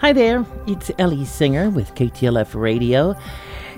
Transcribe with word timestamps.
Hi 0.00 0.14
there, 0.14 0.46
it's 0.66 0.90
Elly 0.98 1.26
Singer 1.26 1.68
with 1.68 1.94
KTLF 1.94 2.58
Radio. 2.58 3.14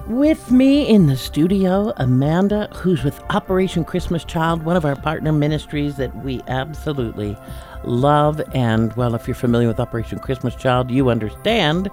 With 0.07 0.53
me 0.53 0.87
in 0.89 1.09
the 1.09 1.17
studio, 1.17 1.93
Amanda, 1.97 2.69
who's 2.77 3.03
with 3.03 3.21
Operation 3.31 3.85
Christmas 3.85 4.23
Child, 4.23 4.63
one 4.63 4.77
of 4.77 4.85
our 4.85 4.95
partner 4.95 5.33
ministries 5.33 5.97
that 5.97 6.15
we 6.23 6.41
absolutely 6.47 7.37
love. 7.83 8.41
And, 8.55 8.93
well, 8.93 9.17
if 9.17 9.27
you're 9.27 9.35
familiar 9.35 9.67
with 9.67 9.81
Operation 9.81 10.21
Christmas 10.21 10.55
Child, 10.55 10.93
you 10.93 11.11
understand 11.11 11.89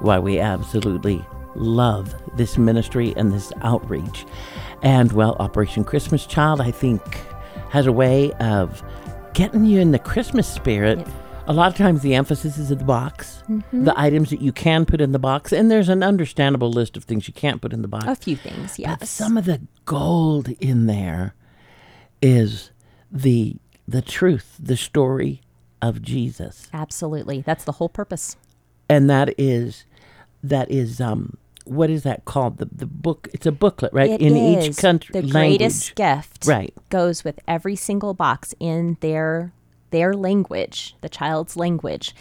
why 0.00 0.18
we 0.18 0.38
absolutely 0.38 1.24
love 1.54 2.14
this 2.36 2.58
ministry 2.58 3.14
and 3.16 3.32
this 3.32 3.50
outreach. 3.62 4.26
And, 4.82 5.10
well, 5.12 5.36
Operation 5.40 5.84
Christmas 5.84 6.26
Child, 6.26 6.60
I 6.60 6.70
think, 6.70 7.00
has 7.70 7.86
a 7.86 7.92
way 7.92 8.32
of 8.32 8.82
getting 9.32 9.64
you 9.64 9.80
in 9.80 9.92
the 9.92 9.98
Christmas 9.98 10.46
spirit. 10.46 10.98
A 11.50 11.52
lot 11.52 11.72
of 11.72 11.76
times 11.76 12.02
the 12.02 12.14
emphasis 12.14 12.58
is 12.58 12.70
in 12.70 12.78
the 12.78 12.84
box, 12.84 13.42
the 13.72 13.92
items 13.96 14.30
that 14.30 14.40
you 14.40 14.52
can 14.52 14.86
put 14.86 15.00
in 15.00 15.10
the 15.10 15.18
box, 15.18 15.52
and 15.52 15.68
there's 15.68 15.88
an 15.88 16.00
understandable 16.00 16.70
list 16.70 16.96
of 16.96 17.02
things 17.02 17.26
you 17.26 17.34
can't 17.34 17.60
put 17.60 17.72
in 17.72 17.82
the 17.82 17.88
box. 17.88 18.06
A 18.06 18.14
few 18.14 18.36
things, 18.36 18.78
yes. 18.78 18.98
But 19.00 19.08
some 19.08 19.36
of 19.36 19.46
the 19.46 19.60
gold 19.84 20.50
in 20.60 20.86
there 20.86 21.34
is 22.22 22.70
the 23.10 23.56
the 23.88 24.00
truth, 24.00 24.58
the 24.60 24.76
story 24.76 25.40
of 25.82 26.00
Jesus. 26.02 26.68
Absolutely. 26.72 27.40
That's 27.40 27.64
the 27.64 27.72
whole 27.72 27.88
purpose. 27.88 28.36
And 28.88 29.10
that 29.10 29.34
is 29.36 29.86
that 30.44 30.70
is 30.70 31.00
um 31.00 31.36
what 31.64 31.90
is 31.90 32.04
that 32.04 32.26
called? 32.26 32.58
The 32.58 32.68
the 32.70 32.86
book 32.86 33.26
it's 33.34 33.46
a 33.46 33.50
booklet, 33.50 33.92
right? 33.92 34.10
It 34.10 34.20
in 34.20 34.36
is 34.36 34.68
each 34.68 34.76
country 34.76 35.14
the 35.14 35.22
language. 35.22 35.58
greatest 35.58 35.94
gift 35.96 36.46
Right. 36.46 36.72
goes 36.90 37.24
with 37.24 37.40
every 37.48 37.74
single 37.74 38.14
box 38.14 38.54
in 38.60 38.98
their 39.00 39.52
their 39.90 40.14
language, 40.14 40.96
the 41.00 41.08
child's 41.08 41.56
language. 41.56 42.14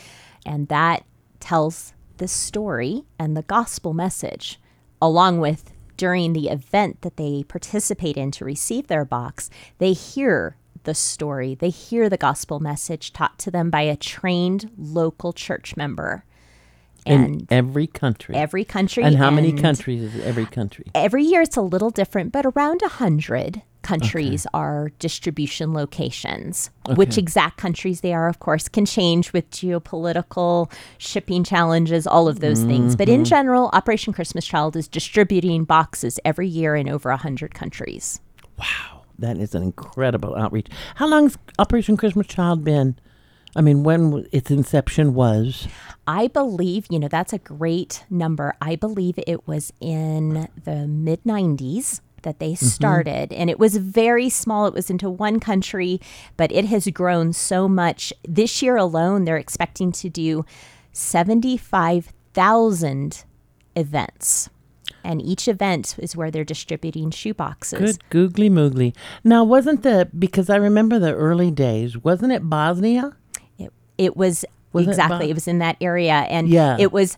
And 0.46 0.68
that 0.68 1.04
tells 1.40 1.94
the 2.18 2.28
story 2.28 3.04
and 3.18 3.36
the 3.36 3.44
gospel 3.44 3.94
message 3.94 4.60
along 5.02 5.40
with 5.40 5.72
during 5.98 6.34
the 6.34 6.48
event 6.48 7.02
that 7.02 7.18
they 7.18 7.44
participate 7.48 8.18
in 8.18 8.32
to 8.32 8.46
receive 8.46 8.88
their 8.88 9.06
box, 9.06 9.50
they 9.80 9.94
hear 9.94 10.56
the 10.84 10.96
story. 10.96 11.56
They 11.56 11.70
hear 11.70 12.10
the 12.10 12.18
gospel 12.18 12.60
message 12.60 13.12
taught 13.12 13.38
to 13.40 13.52
them 13.52 13.70
by 13.70 13.82
a 13.82 13.98
trained 13.98 14.72
local 14.78 15.34
church 15.34 15.76
member. 15.76 16.24
in 17.06 17.24
And 17.24 17.48
every 17.50 17.88
country. 17.88 18.36
every 18.36 18.66
country 18.66 19.04
and 19.04 19.16
how 19.16 19.30
many 19.30 19.54
countries 19.54 20.02
is 20.04 20.22
every 20.24 20.46
country? 20.46 20.86
every 20.96 21.24
year 21.24 21.42
it's 21.42 21.58
a 21.58 21.62
little 21.62 21.90
different, 21.90 22.32
but 22.32 22.46
around 22.46 22.82
a 22.82 22.88
100 22.88 23.62
countries 23.90 24.46
are 24.54 24.92
distribution 25.00 25.74
locations. 25.74 26.70
Which 26.96 27.18
exact 27.18 27.58
countries 27.58 28.02
they 28.02 28.14
are, 28.14 28.28
of 28.28 28.40
course, 28.40 28.68
can 28.68 28.86
change 28.86 29.34
with 29.34 29.50
geopolitical, 29.52 30.72
shipping 30.98 31.44
challenges, 31.44 32.06
all 32.06 32.28
of 32.28 32.40
those 32.40 32.64
things. 32.64 32.96
But 32.96 33.10
in 33.10 33.22
mm-hmm. 33.22 33.24
general, 33.26 33.70
Operation 33.74 34.14
Christmas 34.14 34.46
Child 34.46 34.76
is 34.76 34.88
distributing 34.88 35.66
boxes 35.66 36.20
every 36.24 36.48
year 36.48 36.76
in 36.76 36.88
over 36.88 37.10
100 37.10 37.54
countries. 37.54 38.20
Wow, 38.58 39.02
that 39.18 39.38
is 39.38 39.56
an 39.56 39.64
incredible 39.64 40.36
outreach. 40.36 40.68
How 40.96 41.08
long's 41.08 41.38
Operation 41.58 41.98
Christmas 41.98 42.28
Child 42.28 42.64
been? 42.64 42.96
I 43.56 43.62
mean, 43.62 43.84
when 43.84 44.28
its 44.32 44.52
inception 44.52 45.16
was? 45.16 45.68
I 46.08 46.28
believe, 46.28 46.86
you 46.90 47.00
know, 47.00 47.08
that's 47.08 47.34
a 47.34 47.40
great 47.40 48.04
number. 48.10 48.54
I 48.62 48.76
believe 48.76 49.20
it 49.26 49.48
was 49.48 49.74
in 49.80 50.48
the 50.64 50.88
mid 50.88 51.24
90s 51.24 52.02
that 52.24 52.40
they 52.40 52.54
mm-hmm. 52.54 52.66
started, 52.66 53.32
and 53.34 53.50
it 53.50 53.60
was 53.60 53.78
very 53.78 54.30
small. 54.30 54.68
It 54.68 54.74
was 54.74 54.90
into 54.90 55.10
one 55.10 55.40
country, 55.40 56.02
but 56.38 56.52
it 56.52 56.66
has 56.66 56.88
grown 56.88 57.34
so 57.34 57.68
much. 57.68 58.14
This 58.28 58.62
year 58.62 58.78
alone, 58.78 59.26
they're 59.26 59.38
expecting 59.38 59.92
to 59.94 60.10
do 60.10 60.46
75,000 60.92 63.24
events. 63.76 64.50
And 65.04 65.22
each 65.22 65.48
event 65.48 65.96
is 66.00 66.16
where 66.16 66.32
they're 66.32 66.44
distributing 66.44 67.12
shoe 67.12 67.34
boxes. 67.34 67.80
Good 67.80 68.10
googly 68.10 68.50
moogly. 68.50 68.96
Now, 69.24 69.44
wasn't 69.44 69.84
the 69.84 70.10
because 70.18 70.50
I 70.50 70.56
remember 70.58 71.00
the 71.00 71.14
early 71.14 71.52
days? 71.52 71.98
Wasn't 71.98 72.32
it 72.32 72.50
Bosnia? 72.50 73.16
It, 73.58 73.72
it 73.98 74.18
was, 74.18 74.44
Was 74.74 74.88
it 74.88 74.90
exactly. 74.90 75.28
Bo- 75.28 75.30
It, 75.30 75.34
was 75.36 75.48
in 75.48 75.60
that 75.60 75.78
area, 75.80 76.26
and 76.30 76.50
Yeah. 76.50 76.76
it 76.80 76.92
was 76.92 77.18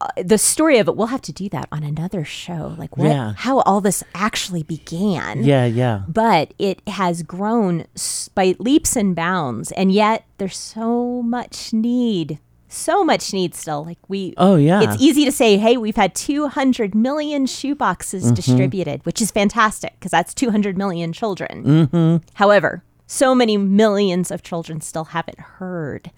uh, 0.00 0.08
the 0.22 0.36
story 0.38 0.78
of 0.78 0.88
it. 0.88 0.96
We'll 0.96 1.06
have 1.08 1.22
to 1.22 1.32
do 1.32 1.48
that 1.50 1.68
on 1.72 1.82
another 1.82 2.24
show, 2.24 2.74
like 2.78 2.96
what, 2.96 3.08
Yeah. 3.08 3.32
how 3.36 3.60
all 3.60 3.80
this 3.80 4.04
actually 4.14 4.62
began. 4.62 5.42
Yeah, 5.42 5.64
yeah. 5.66 6.02
But 6.06 6.52
it 6.58 6.86
has 6.88 7.22
grown 7.22 7.86
by 8.34 8.56
leaps 8.58 8.94
and 8.96 9.14
bounds, 9.16 9.72
and 9.72 9.90
yet 9.92 10.24
there's 10.38 10.56
so 10.58 11.22
much 11.22 11.72
need. 11.72 12.38
So 12.68 13.04
much 13.04 13.32
need 13.32 13.54
still. 13.54 13.84
Like 13.84 13.98
we, 14.08 14.34
Oh, 14.36 14.56
yeah. 14.56 14.82
It's 14.82 15.00
easy 15.00 15.24
to 15.24 15.32
say, 15.32 15.56
"Hey, 15.56 15.76
we've 15.78 15.96
had 15.96 16.14
200 16.14 16.94
million 16.94 17.46
shoe 17.46 17.74
boxes 17.74 18.24
Mm-hmm. 18.24 18.34
distributed," 18.34 19.06
which 19.06 19.22
is 19.22 19.30
fantastic 19.30 19.94
because 19.98 20.10
that's 20.10 20.34
200 20.34 20.76
million 20.76 21.12
children. 21.14 21.64
Mm-hmm. 21.64 22.16
However, 22.34 22.82
so 23.06 23.34
many 23.34 23.56
millions 23.56 24.30
of 24.30 24.42
children 24.42 24.80
still 24.82 25.04
haven't 25.04 25.38
heard. 25.38 26.10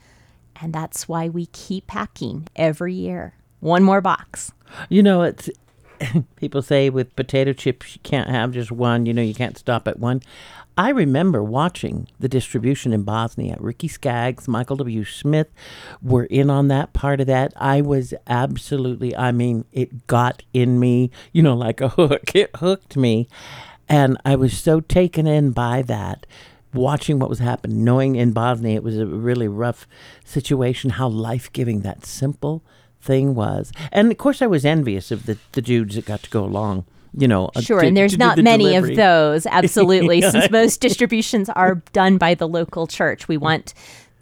And 0.61 0.73
that's 0.73 1.07
why 1.07 1.29
we 1.29 1.47
keep 1.47 1.87
packing 1.87 2.49
every 2.57 2.95
year. 2.95 3.35
One 3.61 3.83
more 3.83 4.01
box. 4.01 4.53
You 4.89 5.03
know, 5.03 5.23
it's 5.23 5.51
people 6.37 6.63
say 6.63 6.91
with 6.91 7.15
potato 7.17 7.53
chips 7.53 7.95
you 7.95 8.01
can't 8.03 8.31
have 8.31 8.53
just 8.53 8.71
one. 8.71 9.07
You 9.07 9.15
know, 9.15 9.23
you 9.23 9.35
can't 9.35 9.59
stop 9.59 9.89
at 9.89 9.99
one. 9.99 10.23
I 10.77 10.91
remember 10.91 11.43
watching 11.43 12.07
the 12.21 12.29
distribution 12.29 12.93
in 12.93 13.03
Bosnia. 13.03 13.57
Ricky 13.59 13.89
Skaggs, 13.89 14.47
Michael 14.47 14.77
W. 14.77 15.05
Smith 15.05 15.49
were 16.01 16.27
in 16.27 16.51
on 16.51 16.69
that 16.69 16.93
part 16.93 17.21
of 17.21 17.27
that. 17.27 17.53
I 17.57 17.81
was 17.81 18.15
absolutely, 18.29 19.17
I 19.17 19.33
mean, 19.33 19.65
it 19.73 20.07
got 20.07 20.45
in 20.55 20.79
me, 20.79 21.11
you 21.33 21.43
know, 21.43 21.57
like 21.57 21.81
a 21.81 21.89
hook. 21.89 22.31
It 22.35 22.55
hooked 22.55 22.97
me. 22.97 23.27
And 23.89 24.19
I 24.25 24.37
was 24.37 24.57
so 24.57 24.79
taken 24.79 25.27
in 25.27 25.51
by 25.51 25.83
that, 25.83 26.27
watching 26.73 27.19
what 27.19 27.31
was 27.31 27.41
happening, 27.41 27.83
knowing 27.83 28.15
in 28.15 28.31
Bosnia 28.31 28.77
it 28.77 28.85
was 28.85 28.99
a 28.99 29.07
really 29.07 29.49
rough 29.49 29.89
situation, 30.25 30.91
how 30.91 31.09
life 31.09 31.53
giving 31.53 31.81
that 31.81 32.07
simple 32.07 32.63
thing 33.01 33.35
was. 33.35 33.73
And 33.93 34.11
of 34.11 34.19
course, 34.19 34.43
I 34.43 34.47
was 34.47 34.65
envious 34.65 35.11
of 35.11 35.27
the, 35.27 35.39
the 35.53 35.63
dudes 35.63 35.95
that 35.95 36.05
got 36.07 36.23
to 36.25 36.31
go 36.31 36.45
along. 36.45 36.85
You 37.17 37.27
know, 37.27 37.51
uh, 37.57 37.61
Sure, 37.63 37.81
to- 37.81 37.87
and 37.87 37.97
there's 37.97 38.19
not 38.19 38.37
the 38.37 38.43
many 38.43 38.65
delivery. 38.65 38.91
of 38.93 38.97
those, 38.97 39.47
absolutely, 39.51 40.21
since 40.21 40.51
most 40.51 40.81
distributions 40.81 41.49
are 41.49 41.77
done 41.93 42.19
by 42.19 42.35
the 42.35 42.47
local 42.47 42.87
church. 42.87 43.27
We 43.29 43.39
want 43.39 43.73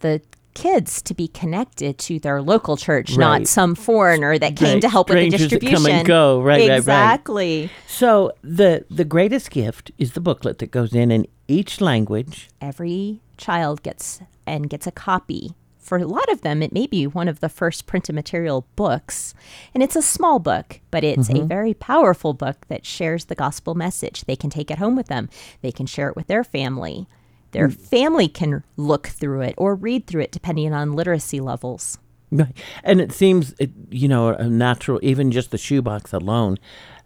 the 0.01 0.21
kids 0.55 1.03
to 1.03 1.13
be 1.13 1.29
connected 1.29 1.99
to 1.99 2.19
their 2.21 2.41
local 2.41 2.77
church, 2.79 3.11
Right. 3.11 3.19
not 3.41 3.47
some 3.49 3.75
foreigner 3.75 4.39
that 4.39 4.57
came 4.57 4.75
Right, 4.75 4.81
to 4.83 4.89
help 4.89 5.09
with 5.11 5.17
the 5.19 5.31
strangers 5.37 5.51
that 5.51 5.61
come 5.61 5.69
distribution. 5.69 5.99
and 5.99 6.07
go. 6.07 6.41
Right, 6.41 6.61
right, 6.61 6.69
right. 6.71 6.77
exactly. 6.79 7.71
So 7.89 8.33
the 8.43 8.85
the 8.91 9.05
greatest 9.05 9.51
gift 9.51 9.91
is 9.99 10.13
the 10.13 10.21
booklet 10.21 10.59
that 10.61 10.71
goes 10.71 10.95
in 10.95 11.11
in 11.11 11.27
each 11.49 11.81
language. 11.81 12.49
Every 12.61 13.21
child 13.37 13.83
gets 13.83 14.21
and 14.47 14.71
gets 14.71 14.87
a 14.87 14.93
copy. 14.93 15.55
For 15.87 15.99
a 15.99 16.05
lot 16.07 16.29
of 16.33 16.41
them, 16.41 16.65
it 16.65 16.73
may 16.73 16.89
be 16.89 17.07
one 17.07 17.29
of 17.29 17.39
the 17.39 17.49
first 17.49 17.87
printed 17.87 18.17
material 18.17 18.67
books. 18.75 19.35
And 19.73 19.85
it's 19.85 19.95
a 19.95 20.03
small 20.03 20.41
book, 20.41 20.81
but 20.91 21.05
it's 21.05 21.29
Mm-hmm. 21.29 21.45
a 21.45 21.47
very 21.47 21.75
powerful 21.75 22.35
book 22.35 22.67
that 22.67 22.85
shares 22.85 23.27
the 23.27 23.37
gospel 23.37 23.77
message. 23.77 24.25
They 24.25 24.35
can 24.35 24.51
take 24.51 24.73
it 24.73 24.79
home 24.79 24.97
with 24.97 25.07
them, 25.07 25.29
they 25.63 25.71
can 25.71 25.87
share 25.87 26.09
it 26.09 26.17
with 26.17 26.27
their 26.27 26.43
family. 26.43 27.07
Their 27.53 27.69
Mm. 27.69 27.77
family 27.77 28.29
can 28.29 28.65
look 28.77 29.07
through 29.07 29.43
it 29.43 29.55
or 29.57 29.77
read 29.77 30.09
through 30.09 30.23
it, 30.23 30.33
depending 30.33 30.73
on 30.73 30.95
literacy 30.97 31.39
levels. 31.39 31.99
Right. 32.37 32.57
And 32.85 33.01
it 33.01 33.13
seems, 33.13 33.55
it, 33.59 33.71
you 33.91 34.09
know, 34.09 34.29
a 34.29 34.49
natural, 34.49 35.01
even 35.03 35.31
just 35.31 35.51
the 35.51 35.59
shoebox 35.59 36.13
alone 36.13 36.59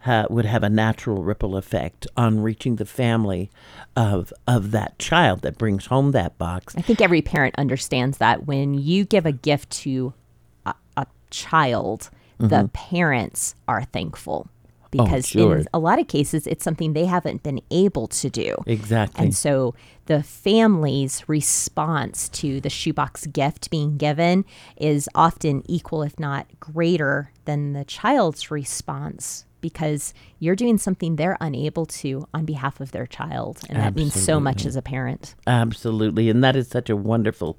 would 0.06 0.44
have 0.44 0.62
a 0.62 0.70
natural 0.70 1.22
ripple 1.22 1.56
effect 1.56 2.06
on 2.16 2.40
reaching 2.40 2.76
the 2.76 2.86
family 2.86 3.50
of 3.96 4.32
of 4.46 4.70
that 4.70 4.98
child 4.98 5.42
that 5.42 5.58
brings 5.58 5.86
home 5.86 6.12
that 6.12 6.38
box. 6.38 6.74
I 6.76 6.80
think 6.80 7.00
every 7.00 7.22
parent 7.22 7.54
understands 7.58 8.18
that 8.18 8.46
when 8.46 8.74
you 8.74 9.04
give 9.04 9.26
a 9.26 9.32
gift 9.32 9.70
to 9.70 10.14
a, 10.64 10.74
a 10.96 11.06
child, 11.30 12.10
the 12.38 12.46
mm-hmm. 12.46 12.66
parents 12.68 13.54
are 13.68 13.84
thankful 13.84 14.48
because 14.90 15.26
Mm-hmm. 15.26 15.38
Oh, 15.40 15.42
sure. 15.50 15.58
in 15.58 15.66
a 15.72 15.78
lot 15.78 15.98
of 15.98 16.08
cases 16.08 16.46
it's 16.46 16.64
something 16.64 16.92
they 16.92 17.04
haven't 17.06 17.42
been 17.42 17.60
able 17.70 18.08
to 18.08 18.30
do. 18.30 18.56
Exactly. 18.66 19.24
And 19.24 19.34
so 19.34 19.74
the 20.06 20.22
family's 20.22 21.28
response 21.28 22.28
to 22.30 22.60
the 22.60 22.70
shoebox 22.70 23.26
gift 23.26 23.70
being 23.70 23.96
given 23.96 24.44
is 24.76 25.08
often 25.14 25.62
equal, 25.70 26.02
if 26.02 26.18
not 26.18 26.46
greater, 26.58 27.30
than 27.44 27.72
the 27.72 27.84
child's 27.84 28.50
response 28.50 29.44
because 29.60 30.14
you're 30.38 30.56
doing 30.56 30.78
something 30.78 31.16
they're 31.16 31.36
unable 31.40 31.86
to 31.86 32.26
on 32.32 32.44
behalf 32.44 32.80
of 32.80 32.92
their 32.92 33.06
child. 33.06 33.60
And 33.68 33.78
that 33.78 33.94
means 33.94 34.14
so 34.14 34.40
much 34.40 34.64
as 34.64 34.76
a 34.76 34.82
parent. 34.82 35.34
Absolutely. 35.46 36.30
And 36.30 36.42
that 36.42 36.56
is 36.56 36.68
such 36.68 36.88
a 36.90 36.96
wonderful 36.96 37.58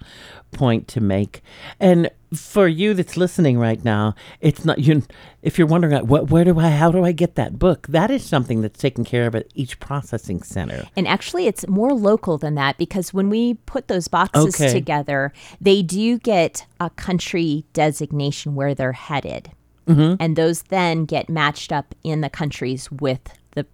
point 0.52 0.88
to 0.90 1.02
make. 1.02 1.42
And 1.80 2.10
for 2.34 2.68
you 2.68 2.94
that's 2.94 3.18
listening 3.18 3.58
right 3.58 3.84
now, 3.84 4.16
it's 4.40 4.64
not 4.64 4.80
you. 4.80 5.04
If 5.42 5.58
you're 5.58 5.68
wondering, 5.68 6.08
what, 6.08 6.30
where 6.32 6.44
do 6.46 6.60
I, 6.60 6.70
how 6.70 6.92
do 6.92 7.04
I 7.04 7.12
get 7.12 7.36
that 7.36 7.60
book? 7.60 7.88
That 7.88 8.10
is 8.10 8.24
something 8.24 8.62
that's 8.62 8.80
taken 8.80 9.04
care 9.04 9.28
of 9.28 9.36
at 9.36 9.48
each 9.54 9.80
processing 9.80 10.42
center. 10.42 10.88
And 10.96 11.08
actually, 11.08 11.48
it's 11.48 11.68
more 11.68 11.94
local 11.94 12.38
than 12.38 12.56
that 12.56 12.78
because 12.78 13.14
when 13.14 13.30
we 13.30 13.56
put 13.66 13.88
those 13.90 14.08
boxes 14.08 14.56
Okay. 14.56 14.72
together, 14.72 15.34
they 15.60 15.82
do 15.82 16.18
get 16.18 16.66
a 16.80 16.90
country 16.92 17.66
designation 17.74 18.56
where 18.56 18.74
they're 18.74 18.94
headed. 18.94 19.52
Mm-hmm. 19.96 20.16
And 20.20 20.36
those 20.36 20.64
then 20.64 21.06
get 21.06 21.30
matched 21.30 21.72
up 21.72 21.96
in 22.04 22.22
the 22.22 22.30
countries 22.30 22.92
with 22.92 23.22
the, 23.52 23.66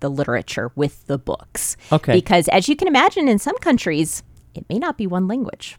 the 0.00 0.08
literature, 0.08 0.70
with 0.74 1.06
the 1.06 1.18
books. 1.18 1.76
Okay. 1.92 2.12
Because 2.12 2.48
as 2.48 2.68
you 2.68 2.76
can 2.76 2.88
imagine, 2.88 3.28
in 3.28 3.38
some 3.38 3.56
countries, 3.58 4.22
it 4.54 4.64
may 4.68 4.78
not 4.78 4.96
be 4.96 5.06
one 5.06 5.28
language. 5.28 5.76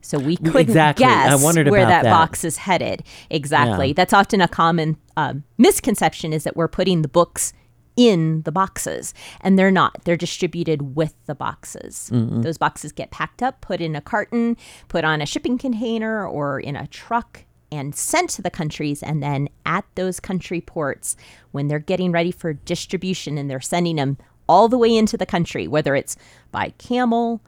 So 0.00 0.18
we 0.18 0.36
couldn't 0.36 0.56
Exactly. 0.56 1.04
I 1.04 1.28
guess 1.30 1.42
wondered 1.42 1.68
where 1.68 1.84
that, 1.84 2.04
that. 2.04 2.10
box 2.10 2.44
is 2.44 2.56
headed. 2.56 3.02
Exactly. 3.30 3.88
Yeah. 3.88 3.92
That's 3.94 4.12
often 4.12 4.40
a 4.40 4.48
common 4.48 4.96
um, 5.16 5.44
misconception 5.58 6.32
is 6.32 6.44
that 6.44 6.56
we're 6.56 6.68
putting 6.68 7.02
the 7.02 7.08
books 7.08 7.52
in 7.98 8.42
the 8.42 8.52
boxes 8.52 9.12
and 9.40 9.58
they're 9.58 9.72
not 9.72 10.04
they're 10.04 10.16
distributed 10.16 10.94
with 10.94 11.14
the 11.26 11.34
boxes 11.34 12.08
those 12.12 12.56
boxes 12.56 12.92
get 12.92 13.10
packed 13.10 13.42
up 13.42 13.60
put 13.60 13.80
in 13.80 13.96
a 13.96 14.00
carton 14.00 14.56
put 14.86 15.04
on 15.04 15.20
a 15.20 15.26
shipping 15.26 15.58
container 15.58 16.24
or 16.24 16.60
in 16.60 16.76
a 16.76 16.86
truck 16.86 17.44
and 17.70 17.94
sent 17.94 18.30
to 18.30 18.42
the 18.42 18.50
countries 18.50 19.02
and 19.02 19.22
then 19.22 19.48
at 19.66 19.84
those 19.94 20.20
country 20.20 20.60
ports 20.60 21.16
when 21.52 21.68
they're 21.68 21.78
getting 21.78 22.12
ready 22.12 22.32
for 22.32 22.52
distribution 22.52 23.36
and 23.36 23.50
they're 23.50 23.60
sending 23.60 23.96
them 23.96 24.16
all 24.48 24.68
the 24.68 24.78
way 24.78 24.94
into 24.94 25.16
the 25.16 25.26
country 25.26 25.68
whether 25.68 25.94
it's 25.94 26.16
by 26.50 26.70
camel 26.78 27.42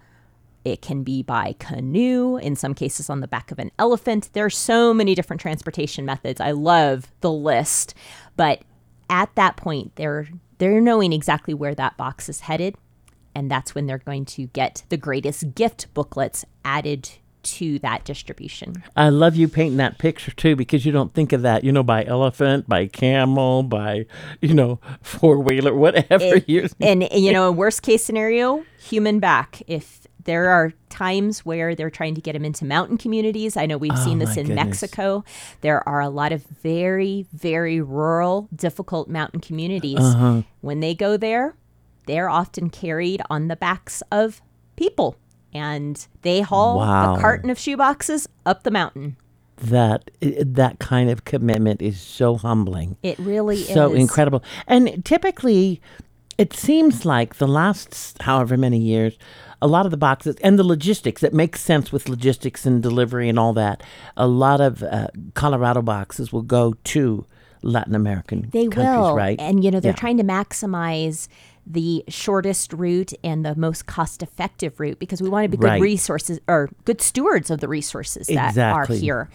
it 0.65 0.83
can 0.83 1.03
be 1.03 1.23
by 1.23 1.55
canoe, 1.59 2.37
in 2.37 2.55
some 2.55 2.75
cases 2.75 3.09
on 3.09 3.21
the 3.21 3.29
back 3.29 3.51
of 3.51 3.59
an 3.59 3.71
elephant. 3.79 4.31
There 4.33 4.45
are 4.45 4.51
so 4.51 4.93
many 4.93 5.15
different 5.15 5.41
transportation 5.41 6.05
methods. 6.05 6.41
I 6.41 6.51
love 6.51 7.11
the 7.21 7.33
list. 7.33 7.95
But 8.37 8.63
at 9.09 9.35
that 9.37 9.57
point, 9.57 9.97
they're 9.97 10.29
they're 10.59 10.81
knowing 10.81 11.13
exactly 11.13 11.55
where 11.55 11.75
that 11.75 11.97
box 11.97 12.29
is 12.29 12.41
headed, 12.41 12.77
and 13.35 13.51
that's 13.51 13.75
when 13.75 13.87
they're 13.87 13.99
going 13.99 14.27
to 14.27 14.47
get 14.49 14.83
the 14.91 14.99
greatest 14.99 15.55
gift 15.55 15.93
booklets 15.95 16.45
added 16.65 17.11
to 17.43 17.79
that 17.81 18.05
distribution. 18.05 18.83
I 18.97 19.09
love 19.09 19.37
you 19.37 19.49
painting 19.49 19.79
that 19.79 19.99
picture 19.99 20.31
too 20.33 20.57
because 20.57 20.85
you 20.85 20.93
don't 20.93 21.13
think 21.15 21.33
of 21.33 21.43
that, 21.43 21.65
you 21.65 21.73
know, 21.73 21.83
by 21.83 22.05
elephant, 22.05 22.69
by 22.69 22.87
camel, 22.87 23.63
by 23.63 24.07
you 24.41 24.55
know, 24.55 24.81
four 25.03 25.39
wheeler, 25.39 25.75
whatever 25.75 26.37
you. 26.47 26.69
and 26.81 27.09
you 27.13 27.33
know, 27.33 27.51
worst 27.53 27.83
case 27.83 28.05
scenario, 28.05 28.65
human 28.79 29.21
back. 29.21 29.63
If 29.67 30.01
there 30.25 30.51
are 30.51 30.73
times 30.91 31.47
where 31.47 31.75
they're 31.75 31.91
trying 31.91 32.15
to 32.15 32.21
get 32.21 32.35
them 32.35 32.45
into 32.45 32.65
mountain 32.65 32.99
communities, 32.99 33.57
I 33.57 33.65
know 33.67 33.79
we've 33.79 33.99
seen 33.99 34.19
this 34.19 34.37
Oh 34.37 34.41
in 34.41 34.47
goodness. 34.49 34.65
Mexico. 34.67 35.25
There 35.63 35.87
are 35.89 36.01
a 36.01 36.11
lot 36.11 36.33
of 36.33 36.43
very, 36.45 37.27
very 37.33 37.81
rural, 37.81 38.49
difficult 38.55 39.09
mountain 39.09 39.41
communities. 39.41 39.99
Uh-huh. 39.99 40.43
When 40.61 40.81
they 40.81 40.95
go 40.95 41.17
there, 41.17 41.55
they're 42.07 42.29
often 42.29 42.69
carried 42.71 43.23
on 43.31 43.49
the 43.49 43.57
backs 43.57 44.03
of 44.13 44.43
people, 44.77 45.17
and 45.53 46.07
they 46.23 46.41
haul 46.41 46.79
Wow. 46.79 47.15
the 47.15 47.21
carton 47.21 47.51
of 47.51 47.59
shoeboxes 47.59 48.27
up 48.47 48.63
the 48.63 48.71
mountain. 48.71 49.17
that 49.63 50.11
that 50.21 50.79
kind 50.79 51.11
of 51.11 51.25
commitment 51.27 51.83
is 51.83 52.01
so 52.01 52.37
humbling. 52.37 52.97
It 53.03 53.19
really 53.19 53.57
so 53.57 53.63
is 53.63 53.75
so 53.75 53.93
incredible. 53.93 54.43
And 54.67 55.05
typically, 55.05 55.83
it 56.39 56.55
seems 56.55 57.05
like 57.05 57.35
the 57.37 57.47
last 57.49 58.17
however 58.23 58.57
many 58.57 58.79
years, 58.79 59.19
a 59.61 59.67
lot 59.67 59.85
of 59.85 59.91
the 59.91 59.99
boxes 59.99 60.37
and 60.43 60.59
the 60.59 60.65
logistics 60.65 61.21
that 61.21 61.35
makes 61.35 61.61
sense 61.61 61.93
with 61.93 62.09
logistics 62.09 62.65
and 62.65 62.83
delivery 62.83 63.29
and 63.29 63.39
all 63.39 63.53
that. 63.53 63.83
A 64.17 64.27
lot 64.27 64.63
of 64.63 64.83
uh, 64.83 65.09
Colorado 65.35 65.83
boxes 65.83 66.33
will 66.33 66.41
go 66.41 66.73
to 66.85 67.27
Latin 67.63 67.95
American 67.95 68.49
They 68.53 68.67
countries, 68.69 68.87
will, 68.97 69.15
right? 69.15 69.39
and 69.39 69.63
you 69.63 69.71
know 69.71 69.81
they're 69.81 69.91
Yeah. 69.93 69.97
trying 69.97 70.17
to 70.17 70.25
maximize 70.25 71.29
the 71.73 72.03
shortest 72.09 72.73
route 72.73 73.13
and 73.23 73.45
the 73.45 73.55
most 73.55 73.87
cost-effective 73.87 74.81
route 74.81 74.99
because 74.99 75.23
we 75.23 75.29
want 75.29 75.45
to 75.45 75.49
be 75.49 75.57
good 75.57 75.67
Right. 75.67 75.81
resources 75.81 76.41
or 76.49 76.69
good 76.85 77.01
stewards 77.01 77.49
of 77.51 77.61
the 77.61 77.69
resources 77.69 78.27
that 78.27 78.49
Exactly. 78.49 78.97
are 78.97 79.01
here. 79.01 79.31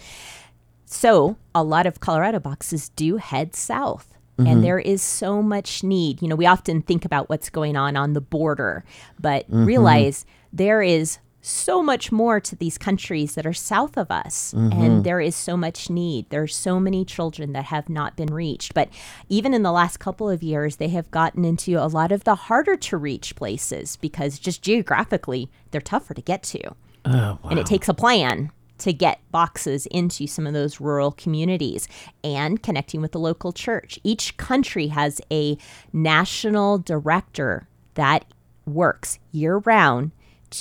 So 0.85 1.37
a 1.53 1.63
lot 1.63 1.85
of 1.85 1.99
Colorado 1.99 2.39
boxes 2.39 2.89
do 2.89 3.17
head 3.17 3.55
south. 3.55 4.11
Mm-hmm. 4.37 4.47
And 4.51 4.63
there 4.65 4.79
is 4.79 5.01
so 5.01 5.41
much 5.41 5.81
need. 5.81 6.21
You 6.21 6.27
know, 6.27 6.35
we 6.35 6.45
often 6.45 6.81
think 6.81 7.05
about 7.05 7.29
what's 7.29 7.49
going 7.49 7.77
on 7.77 7.95
on 7.95 8.11
the 8.13 8.21
border, 8.21 8.83
but 9.19 9.45
Mm-hmm. 9.49 9.63
realize 9.65 10.25
there 10.51 10.81
is 10.81 11.19
so 11.45 11.83
much 11.83 12.12
more 12.12 12.39
to 12.39 12.56
these 12.56 12.77
countries 12.77 13.36
that 13.36 13.45
are 13.45 13.53
south 13.53 13.97
of 13.97 14.09
us. 14.09 14.53
Mm-hmm. 14.56 14.81
And 14.81 15.03
there 15.03 15.21
is 15.21 15.36
so 15.36 15.56
much 15.56 15.89
need. 15.89 16.30
There 16.30 16.42
are 16.42 16.47
so 16.47 16.80
many 16.80 17.06
children 17.06 17.53
that 17.53 17.65
have 17.65 17.88
not 17.88 18.15
been 18.15 18.33
reached. 18.33 18.74
But 18.74 18.89
even 19.30 19.53
in 19.53 19.62
the 19.62 19.71
last 19.71 19.97
couple 19.97 20.27
of 20.27 20.42
years, 20.42 20.77
they 20.77 20.88
have 20.89 21.12
gotten 21.12 21.45
into 21.45 21.74
a 21.75 21.86
lot 21.86 22.12
of 22.12 22.24
the 22.24 22.36
harder 22.36 22.75
to 22.75 22.97
reach 22.97 23.36
places 23.36 23.95
because 23.97 24.39
just 24.39 24.63
geographically, 24.63 25.51
they're 25.69 25.81
tougher 25.81 26.15
to 26.15 26.21
get 26.21 26.42
to. 26.44 26.68
oh, 26.69 26.75
wow. 27.06 27.39
And 27.50 27.59
it 27.59 27.68
takes 27.68 27.88
a 27.88 27.94
plan 27.94 28.51
to 28.80 28.92
get 28.92 29.19
boxes 29.31 29.86
into 29.86 30.25
some 30.25 30.47
of 30.47 30.53
those 30.53 30.81
rural 30.81 31.12
communities 31.12 31.88
and 32.24 32.62
connecting 32.63 33.01
with 33.01 33.12
the 33.12 33.19
local 33.19 33.53
church. 33.53 34.00
Each 34.03 34.36
country 34.38 34.88
has 34.88 35.21
a 35.31 35.57
national 35.94 36.80
director 36.80 37.68
that 37.94 38.25
works 38.65 39.19
year 39.31 39.59
round 39.59 40.12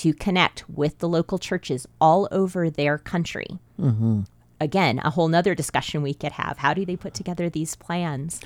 to 0.00 0.12
connect 0.12 0.68
with 0.68 0.98
the 0.98 1.08
local 1.08 1.38
churches 1.38 1.86
all 2.00 2.28
over 2.30 2.70
their 2.70 2.98
country. 2.98 3.46
Mm-hmm. 3.80 4.20
Again, 4.60 5.00
a 5.04 5.10
whole 5.10 5.28
nother 5.28 5.54
discussion 5.54 6.02
we 6.02 6.14
could 6.14 6.32
have. 6.32 6.58
How 6.58 6.74
do 6.74 6.84
they 6.84 6.96
put 6.96 7.12
together 7.12 7.50
these 7.50 7.76
plans? 7.76 8.40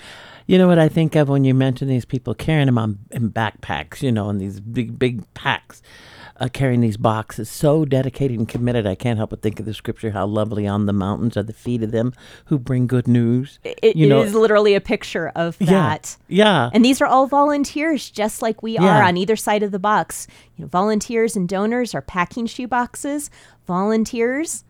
You 0.46 0.58
know 0.58 0.66
what 0.66 0.78
I 0.78 0.88
think 0.88 1.14
of 1.14 1.28
when 1.28 1.44
you 1.44 1.54
mention 1.54 1.88
these 1.88 2.04
people 2.04 2.34
carrying 2.34 2.66
them 2.66 2.78
on 2.78 2.98
in 3.10 3.30
backpacks, 3.30 4.02
you 4.02 4.10
know, 4.10 4.30
in 4.30 4.38
these 4.38 4.60
big, 4.60 4.98
big 4.98 5.22
packs, 5.34 5.82
uh, 6.40 6.48
carrying 6.52 6.80
these 6.80 6.96
boxes, 6.96 7.48
so 7.50 7.84
dedicated 7.84 8.38
and 8.38 8.48
committed. 8.48 8.86
I 8.86 8.94
can't 8.94 9.16
help 9.18 9.30
but 9.30 9.42
think 9.42 9.58
of 9.58 9.66
the 9.66 9.74
scripture, 9.74 10.12
how 10.12 10.26
lovely 10.26 10.66
on 10.66 10.86
the 10.86 10.92
mountains 10.92 11.36
are 11.36 11.42
the 11.42 11.52
feet 11.52 11.82
of 11.82 11.90
them 11.90 12.12
who 12.46 12.58
bring 12.58 12.86
good 12.86 13.08
news. 13.08 13.58
It 13.64 13.96
you 13.96 14.08
know, 14.08 14.22
is 14.22 14.34
literally 14.34 14.74
a 14.74 14.80
picture 14.80 15.32
of 15.34 15.58
that. 15.58 16.16
yeah, 16.28 16.70
And 16.72 16.84
these 16.84 17.00
are 17.00 17.06
all 17.06 17.26
volunteers, 17.26 18.08
just 18.10 18.40
like 18.42 18.62
we 18.62 18.74
Yeah. 18.74 18.84
are 19.00 19.02
on 19.02 19.16
either 19.16 19.36
side 19.36 19.62
of 19.62 19.72
the 19.72 19.78
box. 19.78 20.26
You 20.56 20.64
know, 20.64 20.68
volunteers 20.68 21.34
and 21.36 21.48
donors 21.48 21.94
are 21.94 22.02
packing 22.02 22.46
shoe 22.46 22.68
boxes. 22.68 23.30
Volunteers 23.66 24.64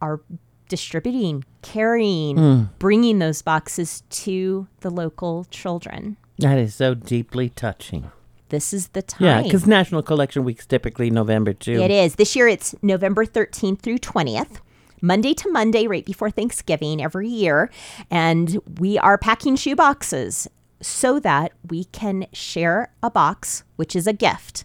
are 0.00 0.20
distributing, 0.68 1.44
carrying, 1.62 2.36
Hmm. 2.36 2.62
bringing 2.78 3.18
those 3.18 3.42
boxes 3.42 4.02
to 4.10 4.66
the 4.80 4.90
local 4.90 5.44
children. 5.50 6.16
that 6.38 6.58
is 6.58 6.74
so 6.74 6.94
deeply 6.94 7.48
touching. 7.48 8.10
This 8.54 8.72
is 8.72 8.86
the 8.88 9.02
time. 9.02 9.26
Yeah, 9.26 9.42
because 9.42 9.66
National 9.66 10.00
Collection 10.00 10.44
Week's 10.44 10.64
typically 10.64 11.10
November 11.10 11.52
too. 11.52 11.82
It 11.82 11.90
is. 11.90 12.14
This 12.14 12.36
year 12.36 12.46
it's 12.46 12.72
November 12.82 13.26
13th 13.26 13.80
through 13.80 13.98
20th. 13.98 14.60
Monday 15.02 15.34
to 15.34 15.50
Monday, 15.50 15.88
right 15.88 16.04
before 16.04 16.30
Thanksgiving 16.30 17.02
every 17.02 17.28
year. 17.28 17.68
And 18.12 18.60
we 18.78 18.96
are 18.96 19.18
packing 19.18 19.56
shoe 19.56 19.74
boxes 19.74 20.48
so 20.80 21.18
that 21.18 21.50
we 21.68 21.86
can 21.86 22.26
share 22.32 22.92
a 23.02 23.10
box, 23.10 23.64
which 23.74 23.96
is 23.96 24.06
a 24.06 24.12
gift, 24.12 24.64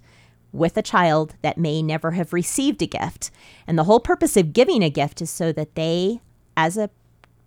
with 0.51 0.77
a 0.77 0.83
child 0.83 1.33
that 1.41 1.57
may 1.57 1.81
never 1.81 2.11
have 2.11 2.31
received 2.31 2.83
a 2.83 2.87
gift. 2.87 3.31
And 3.65 3.75
the 3.75 3.85
whole 3.85 3.99
purpose 3.99 4.37
of 4.37 4.53
giving 4.53 4.83
a 4.83 4.91
gift 4.91 5.19
is 5.19 5.31
so 5.31 5.51
that 5.53 5.73
they, 5.73 6.21
as 6.55 6.77
a 6.77 6.91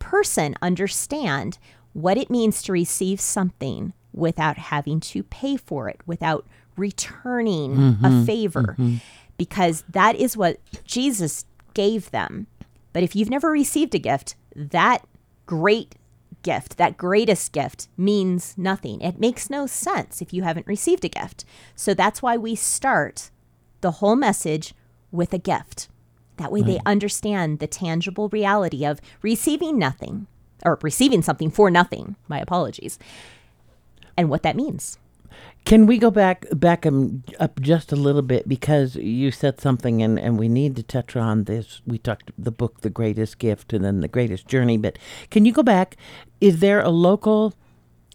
person, 0.01 0.57
understand 0.61 1.59
what 1.93 2.19
it 2.19 2.31
means 2.31 2.63
to 2.63 2.73
receive 2.73 3.21
something 3.21 3.93
without 4.13 4.59
having 4.59 5.01
to 5.01 5.23
pay 5.23 5.57
for 5.57 5.89
it, 5.89 6.01
without 6.07 6.47
returning 6.77 7.73
a 7.73 7.77
mm-hmm. 7.77 8.25
favor, 8.25 8.77
mm-hmm. 8.79 8.97
because 9.37 9.85
that 9.89 10.17
is 10.17 10.37
what 10.37 10.59
Jesus 10.85 11.45
gave 11.75 12.11
them. 12.11 12.47
But 12.93 13.03
if 13.03 13.17
you've 13.17 13.31
never 13.31 13.51
received 13.51 13.95
a 13.95 13.99
gift, 13.99 14.35
that 14.55 15.07
great 15.47 15.95
gift, 16.43 16.77
that 16.77 16.97
greatest 16.97 17.53
gift, 17.53 17.89
means 17.97 18.55
nothing. 18.57 19.01
It 19.01 19.19
makes 19.19 19.49
no 19.49 19.67
sense 19.67 20.21
if 20.21 20.33
you 20.33 20.43
haven't 20.43 20.67
received 20.67 21.05
a 21.05 21.09
gift. 21.09 21.45
So 21.75 21.95
that's 21.95 22.23
why 22.23 22.37
we 22.37 22.55
start 22.55 23.31
the 23.81 23.93
whole 23.93 24.17
message 24.17 24.75
with 25.11 25.33
a 25.33 25.39
gift. 25.39 25.89
That 26.37 26.51
way 26.51 26.63
they 26.63 26.81
understand 26.87 27.59
the 27.59 27.67
tangible 27.67 28.29
reality 28.31 28.85
of 28.85 29.01
receiving 29.21 29.79
nothing 29.79 30.27
or 30.65 30.79
receiving 30.83 31.23
something 31.23 31.51
for 31.51 31.71
nothing. 31.71 32.17
My 32.27 32.41
apologies. 32.41 32.99
And 34.23 34.31
what 34.31 34.45
that 34.45 34.57
means. 34.57 34.99
Can 35.65 35.87
we 35.87 35.99
go 35.99 36.11
back 36.11 36.47
back 36.53 36.87
up 36.87 37.61
just 37.61 37.93
a 37.93 37.97
little 37.97 38.23
bit 38.23 38.49
because 38.49 38.97
you 38.97 39.31
said 39.31 39.61
something 39.61 40.03
and, 40.03 40.19
and 40.19 40.39
we 40.39 40.49
need 40.49 40.77
to 40.77 40.83
touch 40.83 41.17
on 41.17 41.45
this. 41.45 41.83
We 41.87 41.99
talked 41.99 42.31
the 42.39 42.51
book 42.51 42.83
The 42.83 42.91
Greatest 42.91 43.39
Gift 43.39 43.73
and 43.73 43.85
then 43.85 44.01
The 44.01 44.09
Greatest 44.09 44.47
Journey, 44.47 44.77
but 44.77 44.99
can 45.31 45.45
you 45.45 45.53
go 45.53 45.63
back? 45.63 45.97
Is 46.41 46.61
there 46.61 46.81
a 46.81 46.91
local 46.91 47.55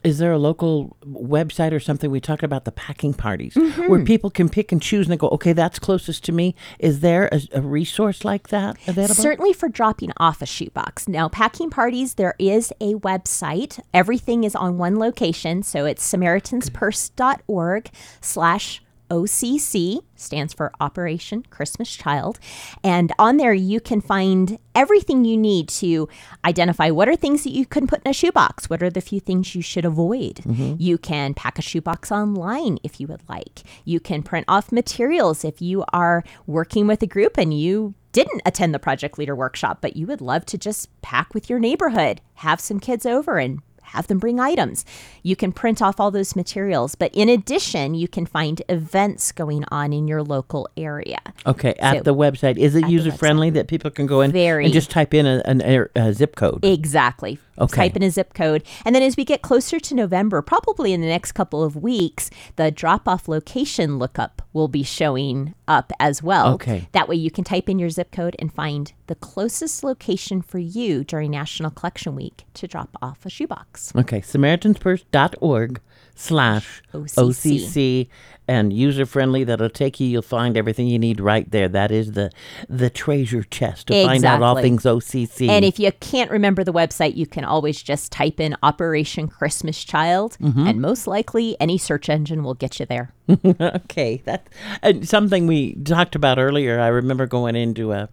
is 0.08 0.18
there 0.20 0.32
a 0.32 0.38
local 0.38 0.96
website 1.06 1.74
or 1.74 1.80
something? 1.82 2.10
We 2.10 2.22
talked 2.22 2.44
about 2.44 2.64
the 2.66 2.72
packing 2.72 3.14
parties 3.14 3.54
Mm-hmm. 3.56 3.88
where 3.90 4.04
people 4.06 4.30
can 4.30 4.48
pick 4.50 4.72
and 4.72 4.82
choose 4.82 5.06
and 5.08 5.14
they 5.14 5.18
go, 5.18 5.28
okay, 5.30 5.52
that's 5.54 5.80
closest 5.80 6.24
to 6.26 6.32
me. 6.32 6.56
Is 6.80 7.02
there 7.02 7.28
a, 7.32 7.42
a 7.54 7.62
resource 7.62 8.24
like 8.24 8.48
that 8.50 8.78
available? 8.88 9.16
Certainly 9.16 9.54
for 9.54 9.68
dropping 9.68 10.12
off 10.18 10.42
a 10.42 10.46
shoebox. 10.46 11.08
Now, 11.08 11.28
packing 11.28 11.70
parties, 11.70 12.14
there 12.14 12.36
is 12.40 12.72
a 12.80 12.94
website. 12.96 13.80
Everything 13.94 14.44
is 14.46 14.56
on 14.56 14.78
one 14.78 14.98
location. 14.98 15.64
So 15.64 15.86
it's 15.86 16.04
samaritanspurse.org 16.14 17.90
slash 18.22 18.82
OCC, 19.10 20.02
stands 20.16 20.54
for 20.54 20.72
Operation 20.80 21.44
Christmas 21.50 21.94
Child. 21.96 22.40
And 22.84 23.12
on 23.20 23.38
there, 23.38 23.54
you 23.54 23.80
can 23.80 24.02
find 24.02 24.58
everything 24.76 25.26
you 25.26 25.38
need 25.38 25.70
to 25.70 26.08
identify 26.46 26.90
what 26.92 27.08
are 27.10 27.16
things 27.16 27.44
that 27.44 27.52
you 27.52 27.66
can 27.66 27.88
put 27.88 28.02
in 28.04 28.10
a 28.10 28.14
shoebox, 28.14 28.70
what 28.70 28.84
are 28.84 28.90
the 28.90 29.02
few 29.02 29.20
things 29.20 29.56
you 29.56 29.62
should 29.62 29.86
avoid. 29.86 30.36
Mm-hmm. 30.38 30.76
You 30.78 30.98
can 30.98 31.34
pack 31.34 31.58
a 31.58 31.62
shoebox 31.62 32.12
online 32.12 32.78
if 32.84 33.00
you 33.00 33.08
would 33.08 33.28
like. 33.28 33.64
You 33.86 34.00
can 34.00 34.24
print 34.24 34.46
off 34.48 34.72
materials 34.72 35.44
if 35.44 35.62
you 35.62 35.84
are 35.94 36.24
working 36.46 36.88
with 36.88 37.02
a 37.02 37.08
group 37.08 37.38
and 37.38 37.58
you 37.58 37.96
didn't 38.12 38.42
attend 38.46 38.74
the 38.74 38.80
project 38.80 39.20
leader 39.20 39.36
workshop, 39.36 39.80
but 39.80 39.96
you 39.96 40.08
would 40.08 40.22
love 40.22 40.46
to 40.48 40.58
just 40.58 40.90
pack 41.02 41.34
with 41.34 41.50
your 41.50 41.60
neighborhood, 41.60 42.20
have 42.36 42.60
some 42.60 42.80
kids 42.80 43.06
over 43.06 43.38
and 43.38 43.62
have 43.88 44.08
them 44.08 44.20
bring 44.20 44.40
items. 44.40 44.86
You 45.24 45.36
can 45.36 45.52
print 45.52 45.82
off 45.82 46.00
all 46.00 46.12
those 46.12 46.36
materials, 46.36 46.96
but 46.96 47.14
in 47.14 47.30
addition, 47.30 47.94
you 47.96 48.08
can 48.08 48.26
find 48.26 48.62
events 48.70 49.32
going 49.32 49.64
on 49.72 49.94
in 49.94 50.08
your 50.08 50.24
local 50.24 50.68
area. 50.78 51.20
Okay, 51.46 51.74
at 51.80 51.98
So- 51.98 52.04
the 52.04 52.16
website. 52.16 52.58
Is 52.58 52.76
it 52.76 52.88
user 52.88 53.12
friendly 53.12 53.50
that 53.52 53.68
people 53.68 53.90
can 53.92 54.06
go 54.06 54.22
in 54.22 54.32
Very. 54.32 54.66
and 54.66 54.74
just 54.74 54.90
type 54.90 55.14
in 55.14 55.26
a, 55.26 55.42
an, 55.46 55.62
air- 55.62 55.90
a 55.96 56.14
zip 56.14 56.36
code? 56.36 56.64
Exactly. 56.64 57.40
Okay. 57.60 57.88
Type 57.88 57.96
in 57.96 58.04
a 58.04 58.12
zip 58.12 58.34
code. 58.36 58.64
And 58.86 58.94
then 58.94 59.02
as 59.02 59.18
we 59.18 59.26
get 59.26 59.42
closer 59.42 59.80
to 59.80 59.96
November, 59.96 60.44
probably 60.44 60.94
in 60.94 61.02
the 61.02 61.08
next 61.08 61.32
couple 61.32 61.64
of 61.64 61.76
weeks, 61.76 62.30
the 62.56 62.70
drop 62.70 63.08
off 63.08 63.28
location 63.28 63.98
lookup 63.98 64.44
will 64.54 64.68
be 64.68 64.84
showing 64.84 65.56
up 65.68 65.92
as 66.00 66.22
well. 66.22 66.54
Okay. 66.54 66.88
That 66.92 67.10
way 67.10 67.16
you 67.16 67.32
can 67.32 67.44
type 67.44 67.68
in 67.68 67.80
your 67.80 67.90
zip 67.90 68.12
code 68.12 68.36
and 68.38 68.54
find 68.54 68.94
the 69.08 69.16
closest 69.16 69.84
location 69.84 70.42
for 70.44 70.60
you 70.60 71.04
during 71.04 71.32
National 71.32 71.72
Collection 71.72 72.14
Week 72.16 72.44
to 72.54 72.68
drop 72.68 72.96
off 73.02 73.26
a 73.26 73.30
shoebox. 73.30 73.77
Okay, 73.96 74.22
samaritanspurse.org 74.22 75.82
slash 76.16 76.82
OCC. 76.94 78.08
And 78.50 78.72
user 78.72 79.06
friendly. 79.06 79.44
That'll 79.44 79.70
take 79.70 80.00
you. 80.00 80.08
You'll 80.08 80.22
find 80.22 80.56
everything 80.56 80.88
you 80.88 80.98
need 80.98 81.20
right 81.20 81.52
there. 81.52 81.68
That 81.68 81.92
is 81.92 82.14
the 82.14 82.32
the 82.70 82.90
treasure 82.90 83.44
chest 83.44 83.88
to 83.88 84.06
find 84.06 84.24
out 84.24 84.42
all 84.42 84.56
things 84.62 84.84
OCC. 84.84 85.50
And 85.50 85.66
if 85.66 85.78
you 85.80 85.92
can't 86.00 86.32
remember 86.32 86.64
the 86.64 86.72
website, 86.72 87.18
you 87.18 87.26
can 87.28 87.44
always 87.44 87.84
just 87.84 88.10
type 88.10 88.40
in 88.40 88.56
Operation 88.64 89.28
Christmas 89.28 89.84
Child, 89.84 90.38
Mm-hmm. 90.40 90.66
and 90.66 90.82
most 90.82 91.08
likely 91.08 91.58
any 91.60 91.78
search 91.78 92.08
engine 92.08 92.42
will 92.42 92.54
get 92.54 92.80
you 92.80 92.86
there. 92.86 93.12
okay, 93.60 94.22
that 94.24 94.48
and 94.82 95.06
something 95.06 95.46
we 95.46 95.74
talked 95.76 96.16
about 96.16 96.40
earlier. 96.40 96.80
I 96.80 96.88
remember 96.88 97.28
going 97.28 97.58
into 97.58 97.92
a. 97.92 98.08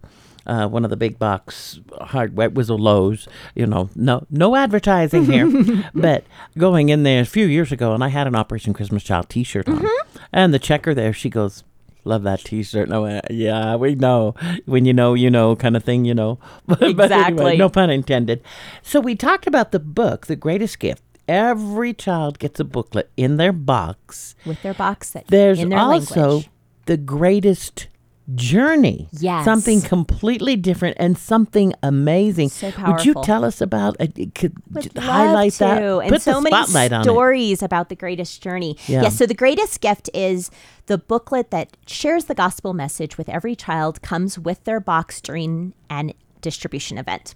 Uh, 0.45 0.67
one 0.67 0.83
of 0.83 0.89
the 0.89 0.97
big 0.97 1.17
box 1.17 1.79
hardware 2.01 2.49
was 2.49 2.69
a 2.69 2.75
Lowe's. 2.75 3.27
You 3.55 3.65
know, 3.65 3.89
no 3.95 4.25
no 4.29 4.55
advertising 4.55 5.25
here, 5.25 5.49
but 5.95 6.23
going 6.57 6.89
in 6.89 7.03
there 7.03 7.21
a 7.21 7.25
few 7.25 7.45
years 7.47 7.71
ago, 7.71 7.93
and 7.93 8.03
I 8.03 8.09
had 8.09 8.27
an 8.27 8.35
Operation 8.35 8.73
Christmas 8.73 9.03
Child 9.03 9.29
T-shirt 9.29 9.67
on, 9.67 9.85
and 10.31 10.53
the 10.53 10.59
checker 10.59 10.93
there, 10.93 11.13
she 11.13 11.29
goes, 11.29 11.63
"Love 12.03 12.23
that 12.23 12.41
T-shirt." 12.41 12.89
No, 12.89 13.21
yeah, 13.31 13.75
we 13.75 13.95
know 13.95 14.35
when 14.65 14.85
you 14.85 14.93
know, 14.93 15.13
you 15.15 15.31
know, 15.31 15.55
kind 15.55 15.75
of 15.75 15.83
thing, 15.83 16.05
you 16.05 16.13
know. 16.13 16.37
but 16.67 16.81
anyway, 16.83 17.03
Exactly. 17.05 17.57
no 17.57 17.69
pun 17.69 17.89
intended. 17.89 18.41
So 18.83 18.99
we 18.99 19.15
talked 19.15 19.47
about 19.47 19.71
the 19.71 19.79
book, 19.79 20.27
The 20.27 20.35
Greatest 20.35 20.79
Gift. 20.79 21.01
Every 21.27 21.91
child 21.91 22.37
gets 22.37 22.59
a 22.59 22.63
booklet 22.63 23.09
in 23.17 23.37
their 23.37 23.51
box. 23.51 24.35
With 24.45 24.61
their 24.61 24.75
box 24.75 25.09
that 25.09 25.25
There's 25.27 25.57
their 25.57 25.75
also 25.79 26.21
language. 26.29 26.49
the 26.85 26.97
greatest 26.97 27.87
journey. 28.33 29.07
Yes. 29.11 29.45
Something 29.45 29.81
completely 29.81 30.55
different 30.55 30.97
and 30.99 31.17
something 31.17 31.73
amazing. 31.83 32.49
So 32.49 32.71
powerful. 32.71 32.93
Would 32.93 33.05
you 33.05 33.13
tell 33.23 33.45
us 33.45 33.61
about 33.61 33.95
uh, 33.99 34.07
could 34.33 34.53
Would 34.73 34.97
highlight 34.97 35.53
to. 35.53 35.59
that? 35.59 35.83
And 35.83 36.09
Put 36.09 36.21
so 36.21 36.41
the 36.41 36.49
many 36.49 37.03
stories 37.03 37.61
about 37.61 37.89
the 37.89 37.95
greatest 37.95 38.41
journey. 38.41 38.77
Yeah. 38.87 39.03
Yes, 39.03 39.17
so 39.17 39.25
the 39.25 39.35
greatest 39.35 39.79
gift 39.79 40.09
is 40.13 40.49
the 40.87 40.97
booklet 40.97 41.51
that 41.51 41.77
shares 41.85 42.25
the 42.25 42.35
gospel 42.35 42.73
message 42.73 43.17
with 43.17 43.29
every 43.29 43.55
child, 43.55 44.01
comes 44.01 44.39
with 44.39 44.63
their 44.63 44.79
box 44.79 45.21
during 45.21 45.73
an 45.89 46.13
distribution 46.41 46.97
event. 46.97 47.35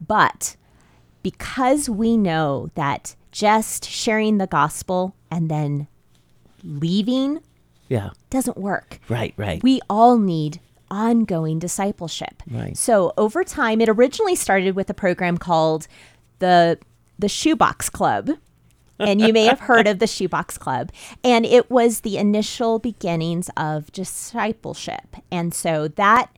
But 0.00 0.56
because 1.22 1.88
we 1.88 2.16
know 2.16 2.70
that 2.74 3.14
just 3.30 3.84
sharing 3.84 4.38
the 4.38 4.46
gospel 4.46 5.14
and 5.30 5.50
then 5.50 5.88
leaving 6.62 7.40
Yeah. 7.92 8.10
doesn't 8.30 8.56
work. 8.56 8.98
Right, 9.08 9.34
right. 9.36 9.62
We 9.62 9.80
all 9.90 10.18
need 10.18 10.60
ongoing 10.90 11.58
discipleship. 11.58 12.42
Right. 12.50 12.76
So 12.76 13.12
over 13.16 13.44
time, 13.44 13.80
it 13.80 13.88
originally 13.88 14.34
started 14.34 14.74
with 14.76 14.88
a 14.90 14.94
program 14.94 15.38
called 15.38 15.88
the 16.38 16.78
the 17.18 17.28
Shoebox 17.28 17.90
Club. 17.90 18.30
And 18.98 19.20
you 19.20 19.32
may 19.32 19.44
have 19.44 19.60
heard 19.60 19.86
of 19.86 19.98
the 19.98 20.06
Shoebox 20.16 20.58
Club. 20.58 20.92
And 21.24 21.44
it 21.44 21.70
was 21.70 22.00
the 22.00 22.18
initial 22.18 22.78
beginnings 22.78 23.50
of 23.56 23.90
discipleship. 23.92 25.16
And 25.30 25.52
so 25.52 25.88
that, 25.88 26.30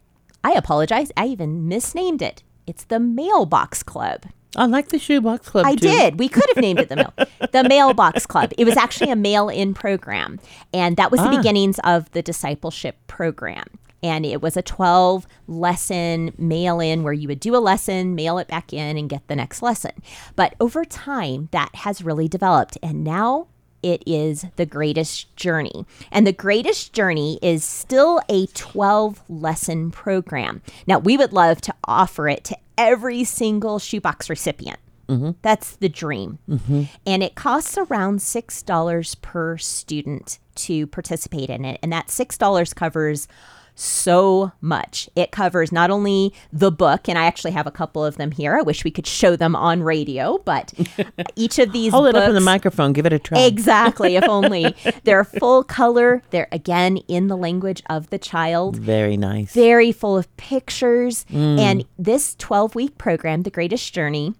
I 0.42 0.52
apologize, 0.52 1.12
I 1.16 1.26
even 1.26 1.68
misnamed 1.68 2.22
it. 2.22 2.42
It's 2.66 2.84
the 2.84 3.00
Mailbox 3.00 3.82
Club. 3.82 4.24
I 4.56 4.66
like 4.66 4.88
the 4.88 4.98
shoebox 4.98 5.48
club 5.48 5.66
I 5.66 5.74
too. 5.74 5.88
did. 5.88 6.18
We 6.18 6.28
could 6.28 6.44
have 6.54 6.62
named 6.62 6.80
it 6.80 6.88
the 6.88 6.96
mail, 6.96 7.12
the 7.52 7.64
mailbox 7.68 8.26
club. 8.26 8.52
It 8.58 8.64
was 8.64 8.76
actually 8.76 9.10
a 9.10 9.16
mail-in 9.16 9.74
program, 9.74 10.38
and 10.72 10.96
that 10.96 11.10
was 11.10 11.20
the 11.20 11.28
Ah. 11.28 11.36
beginnings 11.36 11.78
of 11.84 12.10
the 12.12 12.22
discipleship 12.22 12.96
program. 13.06 13.66
And 14.02 14.26
it 14.26 14.42
was 14.42 14.56
a 14.56 14.62
12 14.62 15.26
lesson 15.46 16.34
mail 16.36 16.78
in 16.78 17.02
where 17.02 17.14
you 17.14 17.26
would 17.28 17.40
do 17.40 17.56
a 17.56 17.58
lesson, 17.58 18.14
mail 18.14 18.36
it 18.38 18.48
back 18.48 18.72
in, 18.72 18.98
and 18.98 19.08
get 19.08 19.26
the 19.28 19.36
next 19.36 19.62
lesson. 19.62 19.92
But 20.36 20.54
over 20.60 20.84
time, 20.84 21.48
that 21.52 21.74
has 21.76 22.02
really 22.02 22.28
developed. 22.28 22.76
And 22.82 23.02
now 23.02 23.46
it 23.82 24.02
is 24.06 24.44
the 24.56 24.66
greatest 24.66 25.34
journey. 25.36 25.86
And 26.12 26.26
the 26.26 26.32
greatest 26.32 26.92
journey 26.92 27.38
is 27.42 27.64
still 27.64 28.20
a 28.28 28.46
12 28.48 29.22
lesson 29.28 29.90
program. 29.90 30.60
Now, 30.86 30.98
we 30.98 31.16
would 31.16 31.32
love 31.32 31.60
to 31.62 31.74
offer 31.84 32.28
it 32.28 32.44
to 32.44 32.56
every 32.76 33.24
single 33.24 33.78
shoebox 33.78 34.28
recipient. 34.30 34.78
Mm-hmm. 35.08 35.32
That's 35.42 35.76
the 35.76 35.88
dream. 35.88 36.38
Mm-hmm. 36.48 36.84
And 37.06 37.22
it 37.22 37.34
costs 37.34 37.76
around 37.76 38.20
$6 38.20 39.22
per 39.22 39.58
student 39.58 40.38
to 40.56 40.86
participate 40.86 41.50
in 41.50 41.64
it. 41.64 41.78
And 41.82 41.92
that 41.92 42.08
$6 42.08 42.74
covers 42.74 43.28
so 43.74 44.52
much. 44.60 45.08
It 45.16 45.32
covers 45.32 45.72
not 45.72 45.90
only 45.90 46.32
the 46.52 46.70
book, 46.70 47.08
and 47.08 47.18
I 47.18 47.24
actually 47.24 47.52
have 47.52 47.66
a 47.66 47.70
couple 47.70 48.04
of 48.04 48.16
them 48.16 48.30
here. 48.30 48.56
I 48.56 48.62
wish 48.62 48.84
we 48.84 48.90
could 48.90 49.06
show 49.06 49.36
them 49.36 49.56
on 49.56 49.82
radio, 49.82 50.38
but 50.38 50.72
each 51.36 51.58
of 51.58 51.72
these 51.72 51.92
Hold 51.92 52.08
it 52.08 52.14
up 52.14 52.28
in 52.28 52.34
the 52.34 52.40
microphone. 52.40 52.92
Give 52.92 53.06
it 53.06 53.12
a 53.12 53.18
try. 53.18 53.40
Exactly, 53.40 54.16
if 54.16 54.24
only. 54.28 54.74
They're 55.04 55.24
full 55.24 55.64
color. 55.64 56.22
They're 56.30 56.48
again 56.52 56.98
in 57.08 57.28
the 57.28 57.36
language 57.36 57.82
of 57.88 58.10
the 58.10 58.18
child. 58.18 58.76
Very 58.76 59.16
nice. 59.16 59.52
Very 59.52 59.92
full 59.92 60.16
of 60.16 60.34
pictures. 60.36 61.24
Mm. 61.30 61.58
And 61.58 61.84
this 61.98 62.34
12 62.36 62.74
week 62.74 62.98
program, 62.98 63.42
The 63.42 63.50
Greatest 63.50 63.92
Journey, 63.92 64.34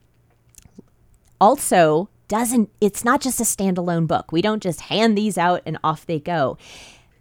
also 1.40 2.08
doesn't, 2.28 2.70
it's 2.80 3.04
not 3.04 3.20
just 3.20 3.40
a 3.40 3.44
standalone 3.44 4.06
book. 4.06 4.32
We 4.32 4.42
don't 4.42 4.62
just 4.62 4.82
hand 4.82 5.16
these 5.16 5.36
out 5.36 5.62
and 5.66 5.78
off 5.84 6.06
they 6.06 6.18
go. 6.18 6.56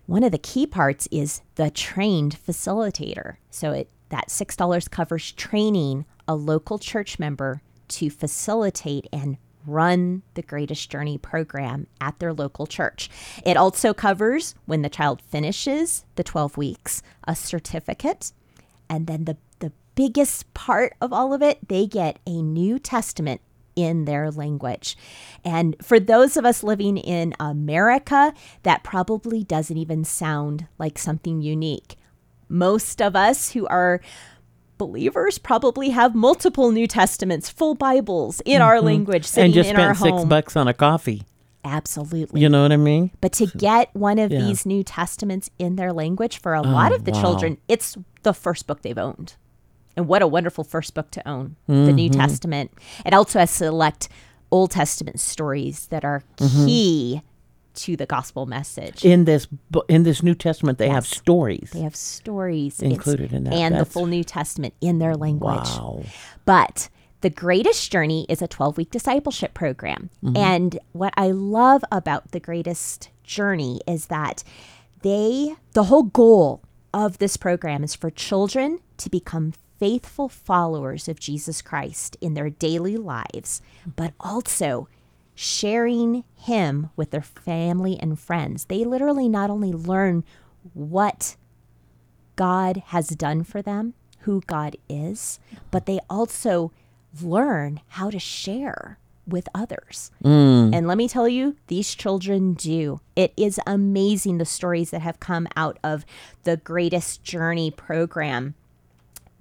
One 0.05 0.23
of 0.23 0.31
the 0.31 0.37
key 0.37 0.67
parts 0.67 1.07
is 1.11 1.41
the 1.55 1.69
trained 1.69 2.37
facilitator. 2.45 3.37
So 3.49 3.71
it 3.71 3.89
that 4.09 4.27
$6 4.27 4.91
covers 4.91 5.31
training 5.31 6.05
a 6.27 6.35
local 6.35 6.77
church 6.77 7.17
member 7.17 7.61
to 7.87 8.09
facilitate 8.09 9.07
and 9.11 9.37
run 9.65 10.21
the 10.35 10.41
Greatest 10.43 10.89
Journey 10.91 11.17
program 11.17 11.87
at 11.99 12.19
their 12.19 12.33
local 12.33 12.67
church. 12.67 13.09
It 13.45 13.57
also 13.57 13.93
covers 13.93 14.55
when 14.65 14.81
the 14.83 14.89
child 14.89 15.21
finishes 15.21 16.05
the 16.15 16.23
12 16.23 16.57
weeks, 16.57 17.01
a 17.27 17.35
certificate, 17.35 18.33
and 18.89 19.07
then 19.07 19.25
the 19.25 19.37
the 19.59 19.71
biggest 19.95 20.53
part 20.53 20.93
of 20.99 21.13
all 21.13 21.33
of 21.33 21.41
it, 21.41 21.69
they 21.69 21.87
get 21.87 22.19
a 22.27 22.41
New 22.41 22.77
Testament 22.77 23.39
in 23.75 24.05
their 24.05 24.31
language. 24.31 24.97
And 25.43 25.75
for 25.81 25.99
those 25.99 26.37
of 26.37 26.45
us 26.45 26.63
living 26.63 26.97
in 26.97 27.33
America, 27.39 28.33
that 28.63 28.83
probably 28.83 29.43
doesn't 29.43 29.77
even 29.77 30.03
sound 30.03 30.67
like 30.77 30.97
something 30.97 31.41
unique. 31.41 31.95
Most 32.49 33.01
of 33.01 33.15
us 33.15 33.51
who 33.51 33.65
are 33.67 34.01
believers 34.77 35.37
probably 35.37 35.89
have 35.89 36.13
multiple 36.15 36.71
New 36.71 36.87
Testaments, 36.87 37.49
full 37.49 37.75
Bibles 37.75 38.41
in 38.45 38.61
our 38.61 38.77
mm-hmm. 38.77 38.85
language 38.85 39.25
sitting 39.25 39.45
and 39.45 39.53
just 39.53 39.69
in 39.69 39.75
spent 39.75 39.97
six 39.97 40.25
bucks 40.25 40.55
on 40.55 40.67
a 40.67 40.73
coffee. 40.73 41.23
Absolutely. 41.65 42.41
You 42.41 42.49
know 42.49 42.63
what 42.63 42.71
I 42.73 42.77
mean? 42.77 43.11
But 43.21 43.31
to 43.33 43.47
get 43.47 43.89
one 43.93 44.19
of 44.19 44.31
Yeah. 44.31 44.41
these 44.41 44.65
New 44.65 44.83
Testaments 44.83 45.49
in 45.57 45.77
their 45.77 45.93
language 45.93 46.39
for 46.39 46.53
a 46.53 46.59
oh, 46.59 46.69
lot 46.69 46.91
of 46.91 47.05
the 47.05 47.11
wow. 47.11 47.21
children, 47.21 47.57
it's 47.67 47.97
the 48.23 48.33
first 48.33 48.67
book 48.67 48.81
they've 48.81 48.97
owned. 48.97 49.35
And 49.95 50.07
what 50.07 50.21
a 50.21 50.27
wonderful 50.27 50.63
first 50.63 50.93
book 50.93 51.11
to 51.11 51.27
own, 51.27 51.55
the 51.67 51.91
New 51.93 52.09
Mm-hmm. 52.09 52.19
Testament. 52.19 52.71
It 53.05 53.13
also 53.13 53.39
has 53.39 53.51
select 53.51 54.09
Old 54.51 54.71
Testament 54.71 55.19
stories 55.19 55.87
that 55.87 56.03
are 56.03 56.23
Mm-hmm. 56.37 56.65
key 56.65 57.21
to 57.75 57.95
the 57.97 58.05
gospel 58.05 58.45
message. 58.45 59.03
In 59.03 59.25
this 59.25 59.47
in 59.87 60.03
this 60.03 60.21
New 60.21 60.35
Testament, 60.35 60.77
they 60.77 60.89
have 60.89 61.05
stories. 61.07 61.71
they 61.73 61.81
have 61.81 61.95
stories 61.95 62.79
It's- 62.79 62.91
Included 62.93 63.33
in 63.33 63.45
that. 63.45 63.53
and 63.53 63.75
the 63.75 63.85
full 63.85 64.05
New 64.05 64.23
Testament 64.23 64.73
in 64.81 64.99
their 64.99 65.15
language. 65.15 65.69
Wow. 65.69 66.03
But 66.45 66.89
the 67.21 67.29
greatest 67.31 67.91
journey 67.91 68.25
is 68.29 68.41
a 68.41 68.47
12 68.47 68.77
week 68.77 68.91
discipleship 68.91 69.53
program. 69.55 70.09
Mm-hmm. 70.23 70.37
And 70.37 70.79
what 70.91 71.13
I 71.17 71.31
love 71.31 71.83
about 71.91 72.31
the 72.31 72.39
greatest 72.39 73.09
journey 73.23 73.79
is 73.87 74.07
that 74.07 74.43
they, 75.01 75.55
the 75.73 75.85
whole 75.85 76.03
goal 76.03 76.61
of 76.93 77.17
this 77.17 77.37
program 77.37 77.83
is 77.83 77.95
for 77.95 78.09
children 78.11 78.79
to 78.97 79.09
become 79.09 79.53
faithful 79.79 80.29
followers 80.29 81.07
of 81.07 81.19
Jesus 81.19 81.61
Christ 81.61 82.17
in 82.21 82.33
their 82.33 82.49
daily 82.49 82.97
lives, 82.97 83.61
but 83.95 84.13
also 84.19 84.87
sharing 85.35 86.23
Him 86.35 86.89
with 86.95 87.11
their 87.11 87.21
family 87.21 87.97
and 87.99 88.19
friends. 88.19 88.65
They 88.65 88.83
literally 88.83 89.27
not 89.27 89.49
only 89.49 89.71
learn 89.71 90.23
what 90.73 91.35
God 92.35 92.83
has 92.87 93.09
done 93.09 93.43
for 93.43 93.61
them, 93.61 93.93
who 94.19 94.41
God 94.47 94.77
is, 94.89 95.39
but 95.71 95.85
they 95.85 95.99
also 96.09 96.71
learn 97.21 97.81
how 97.89 98.09
to 98.09 98.19
share 98.19 98.97
with 99.27 99.47
others. 99.55 100.11
Mm. 100.23 100.75
And 100.75 100.87
let 100.87 100.97
me 100.97 101.07
tell 101.07 101.27
you, 101.27 101.55
these 101.67 101.95
children 101.95 102.53
do. 102.53 102.99
It 103.15 103.33
is 103.37 103.59
amazing 103.65 104.37
the 104.37 104.45
stories 104.45 104.91
that 104.91 105.01
have 105.01 105.19
come 105.19 105.47
out 105.55 105.77
of 105.83 106.05
the 106.43 106.57
Greatest 106.57 107.23
Journey 107.23 107.71
program. 107.71 108.55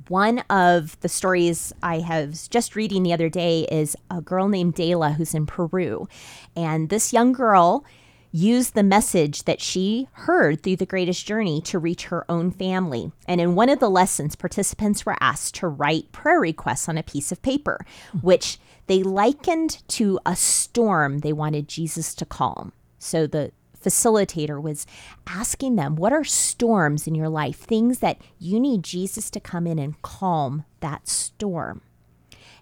One 0.09 0.41
of 0.51 0.99
the 1.01 1.09
stories 1.09 1.73
I 1.83 1.99
was 1.99 2.49
just 2.49 2.77
reading 2.77 3.03
the 3.03 3.13
other 3.13 3.29
day 3.29 3.67
is 3.71 3.97
a 4.11 4.21
girl 4.21 4.49
named 4.49 4.75
Dela 4.75 5.13
who's 5.13 5.35
in 5.35 5.47
Peru. 5.47 6.09
And 6.57 6.89
this 6.89 7.13
young 7.13 7.33
girl 7.33 7.85
used 8.33 8.75
the 8.75 8.83
message 8.83 9.45
that 9.45 9.61
she 9.61 10.09
heard 10.13 10.63
through 10.63 10.77
the 10.77 10.87
greatest 10.87 11.27
journey 11.27 11.61
to 11.61 11.79
reach 11.79 12.05
her 12.05 12.25
own 12.31 12.51
family. 12.51 13.13
And 13.29 13.41
in 13.41 13.55
one 13.55 13.69
of 13.69 13.79
the 13.79 13.91
lessons, 13.91 14.35
participants 14.35 15.05
were 15.05 15.17
asked 15.21 15.55
to 15.57 15.69
write 15.69 16.13
prayer 16.13 16.41
requests 16.41 16.89
on 16.89 16.97
a 16.97 17.03
piece 17.03 17.31
of 17.31 17.43
paper, 17.43 17.85
which 18.23 18.59
they 18.87 19.03
likened 19.03 19.87
to 19.89 20.19
a 20.25 20.35
storm 20.35 21.19
they 21.19 21.33
wanted 21.33 21.69
Jesus 21.69 22.15
to 22.17 22.25
calm. 22.25 22.73
So 22.99 23.27
the 23.27 23.53
facilitator 23.83 24.61
was 24.61 24.87
asking 25.27 25.77
them, 25.77 25.97
What 25.97 26.13
are 26.13 26.25
storms 26.25 27.07
in 27.07 27.15
your 27.15 27.29
life? 27.29 27.59
Things 27.59 27.99
that 27.99 28.21
you 28.39 28.61
need 28.61 28.83
Jesus 28.83 29.31
to 29.31 29.41
come 29.41 29.67
in 29.67 29.79
and 29.79 30.01
calm 30.03 30.65
that 30.81 31.09
storm. 31.09 31.83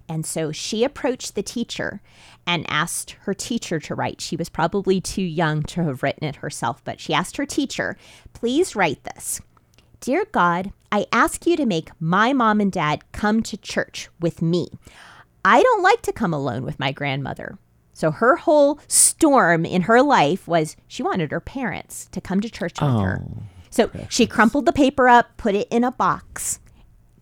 And 0.08 0.26
so 0.26 0.50
she 0.50 0.82
approached 0.82 1.36
the 1.36 1.42
teacher 1.42 2.02
and 2.44 2.66
asked 2.68 3.12
her 3.22 3.32
teacher 3.32 3.78
to 3.78 3.94
write. 3.94 4.20
She 4.20 4.34
was 4.34 4.48
probably 4.48 5.00
too 5.00 5.22
young 5.22 5.62
to 5.64 5.84
have 5.84 6.02
written 6.02 6.24
it 6.24 6.36
herself, 6.36 6.82
but 6.84 6.98
she 6.98 7.14
asked 7.14 7.36
her 7.36 7.46
teacher, 7.46 7.96
Please 8.32 8.74
write 8.74 9.04
this. 9.04 9.40
Dear 10.00 10.24
God, 10.32 10.72
I 10.90 11.06
ask 11.12 11.46
you 11.46 11.56
to 11.56 11.66
make 11.66 11.90
my 12.00 12.32
mom 12.32 12.60
and 12.60 12.72
dad 12.72 13.12
come 13.12 13.42
to 13.44 13.56
church 13.56 14.08
with 14.18 14.42
me. 14.42 14.68
I 15.44 15.62
don't 15.62 15.82
like 15.82 16.02
to 16.02 16.12
come 16.12 16.34
alone 16.34 16.64
with 16.64 16.80
my 16.80 16.90
grandmother. 16.90 17.58
So 17.92 18.10
her 18.10 18.36
whole 18.36 18.80
storm 19.20 19.66
in 19.66 19.82
her 19.82 20.00
life 20.00 20.48
was 20.48 20.76
she 20.88 21.02
wanted 21.02 21.30
her 21.30 21.40
parents 21.40 22.08
to 22.12 22.22
come 22.22 22.40
to 22.40 22.48
church 22.48 22.80
with 22.80 22.90
her. 22.90 23.22
So 23.68 23.90
she 24.08 24.26
crumpled 24.26 24.64
the 24.64 24.72
paper 24.72 25.08
up, 25.08 25.36
put 25.36 25.54
it 25.54 25.68
in 25.70 25.84
a 25.84 25.92
box 25.92 26.58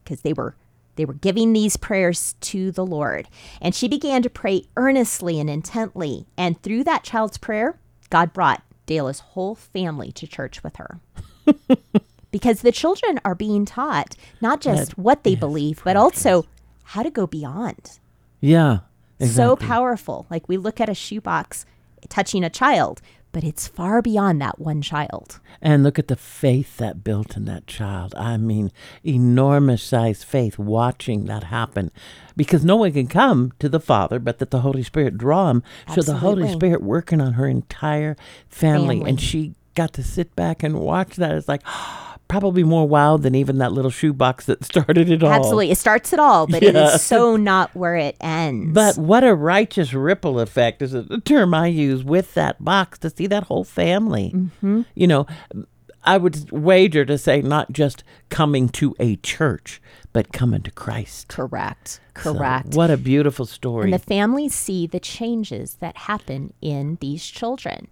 because 0.04 0.20
they 0.22 0.32
were 0.32 0.54
they 0.94 1.04
were 1.04 1.14
giving 1.14 1.52
these 1.52 1.76
prayers 1.76 2.34
to 2.40 2.70
the 2.70 2.86
Lord. 2.86 3.28
And 3.60 3.74
she 3.74 3.88
began 3.88 4.22
to 4.22 4.30
pray 4.30 4.64
earnestly 4.76 5.40
and 5.40 5.50
intently. 5.50 6.26
And 6.36 6.60
through 6.62 6.84
that 6.84 7.02
child's 7.04 7.38
prayer, 7.38 7.78
God 8.10 8.32
brought 8.32 8.62
Dela's 8.86 9.20
whole 9.20 9.56
family 9.56 10.12
to 10.12 10.26
church 10.26 10.62
with 10.62 10.76
her. 10.76 11.00
because 12.30 12.62
the 12.62 12.72
children 12.72 13.20
are 13.24 13.34
being 13.34 13.64
taught 13.64 14.16
not 14.40 14.60
just 14.60 14.96
what 14.96 15.24
they 15.24 15.34
believe, 15.34 15.82
but 15.84 15.96
also 15.96 16.46
how 16.84 17.02
to 17.02 17.10
go 17.10 17.26
beyond. 17.26 17.98
Yeah. 18.40 18.78
So 19.20 19.56
powerful. 19.56 20.26
Like 20.30 20.48
we 20.48 20.56
look 20.56 20.80
at 20.80 20.88
a 20.88 20.94
shoebox 20.94 21.66
touching 22.08 22.44
a 22.44 22.50
child, 22.50 23.00
but 23.32 23.44
it's 23.44 23.68
far 23.68 24.00
beyond 24.00 24.40
that 24.40 24.58
one 24.58 24.80
child. 24.82 25.40
And 25.60 25.82
look 25.82 25.98
at 25.98 26.08
the 26.08 26.16
faith 26.16 26.76
that 26.78 27.04
built 27.04 27.36
in 27.36 27.44
that 27.44 27.66
child. 27.66 28.14
I 28.16 28.36
mean, 28.36 28.72
enormous 29.04 29.82
size 29.82 30.24
faith 30.24 30.58
watching 30.58 31.26
that 31.26 31.44
happen. 31.44 31.90
Because 32.36 32.64
no 32.64 32.76
one 32.76 32.92
can 32.92 33.06
come 33.06 33.52
to 33.58 33.68
the 33.68 33.80
Father 33.80 34.18
but 34.18 34.38
that 34.38 34.50
the 34.50 34.60
Holy 34.60 34.82
Spirit 34.82 35.18
draw 35.18 35.50
him. 35.50 35.62
So 35.94 36.02
the 36.02 36.18
Holy 36.18 36.48
Spirit 36.48 36.82
working 36.82 37.20
on 37.20 37.34
her 37.34 37.46
entire 37.46 38.16
family. 38.48 38.96
Family. 38.96 39.10
And 39.10 39.20
she 39.20 39.54
got 39.74 39.92
to 39.94 40.02
sit 40.02 40.34
back 40.34 40.62
and 40.62 40.80
watch 40.80 41.16
that. 41.16 41.32
It's 41.32 41.48
like 41.48 41.62
oh, 41.66 42.07
probably 42.28 42.62
more 42.62 42.86
wild 42.86 43.22
than 43.22 43.34
even 43.34 43.58
that 43.58 43.72
little 43.72 43.90
shoebox 43.90 44.46
that 44.46 44.62
started 44.72 45.10
it 45.10 45.22
all. 45.22 45.30
Absolutely. 45.32 45.70
It 45.70 45.78
starts 45.78 46.12
it 46.12 46.18
all, 46.18 46.46
but 46.46 46.62
it 46.62 46.74
Yeah. 46.74 46.94
is 46.94 47.02
so 47.02 47.36
not 47.36 47.74
where 47.74 47.96
it 47.96 48.16
ends. 48.20 48.72
But 48.74 48.98
what 48.98 49.24
a 49.24 49.34
righteous 49.34 49.92
ripple 49.94 50.38
effect 50.38 50.82
is 50.82 50.94
a 50.94 51.20
term 51.20 51.54
I 51.54 51.68
use 51.68 52.04
with 52.04 52.34
that 52.34 52.62
box 52.64 52.98
to 53.00 53.10
see 53.10 53.26
that 53.28 53.44
whole 53.44 53.64
family. 53.64 54.32
Mm-hmm. 54.34 54.82
You 54.94 55.06
know, 55.06 55.26
I 56.04 56.16
would 56.16 56.50
wager 56.52 57.04
to 57.04 57.18
say 57.18 57.42
not 57.42 57.72
just 57.72 58.04
coming 58.28 58.68
to 58.70 58.94
a 59.00 59.16
church, 59.16 59.80
but 60.12 60.32
coming 60.32 60.62
to 60.62 60.70
Christ. 60.70 61.28
correct. 61.28 62.00
So, 62.22 62.34
Correct. 62.34 62.74
what 62.74 62.90
a 62.90 62.96
beautiful 62.96 63.46
story. 63.46 63.84
And 63.84 63.92
the 63.92 63.98
families 64.00 64.52
see 64.52 64.86
the 64.88 64.98
changes 64.98 65.74
that 65.76 65.96
happen 65.96 66.52
in 66.60 66.98
these 67.00 67.24
children. 67.24 67.86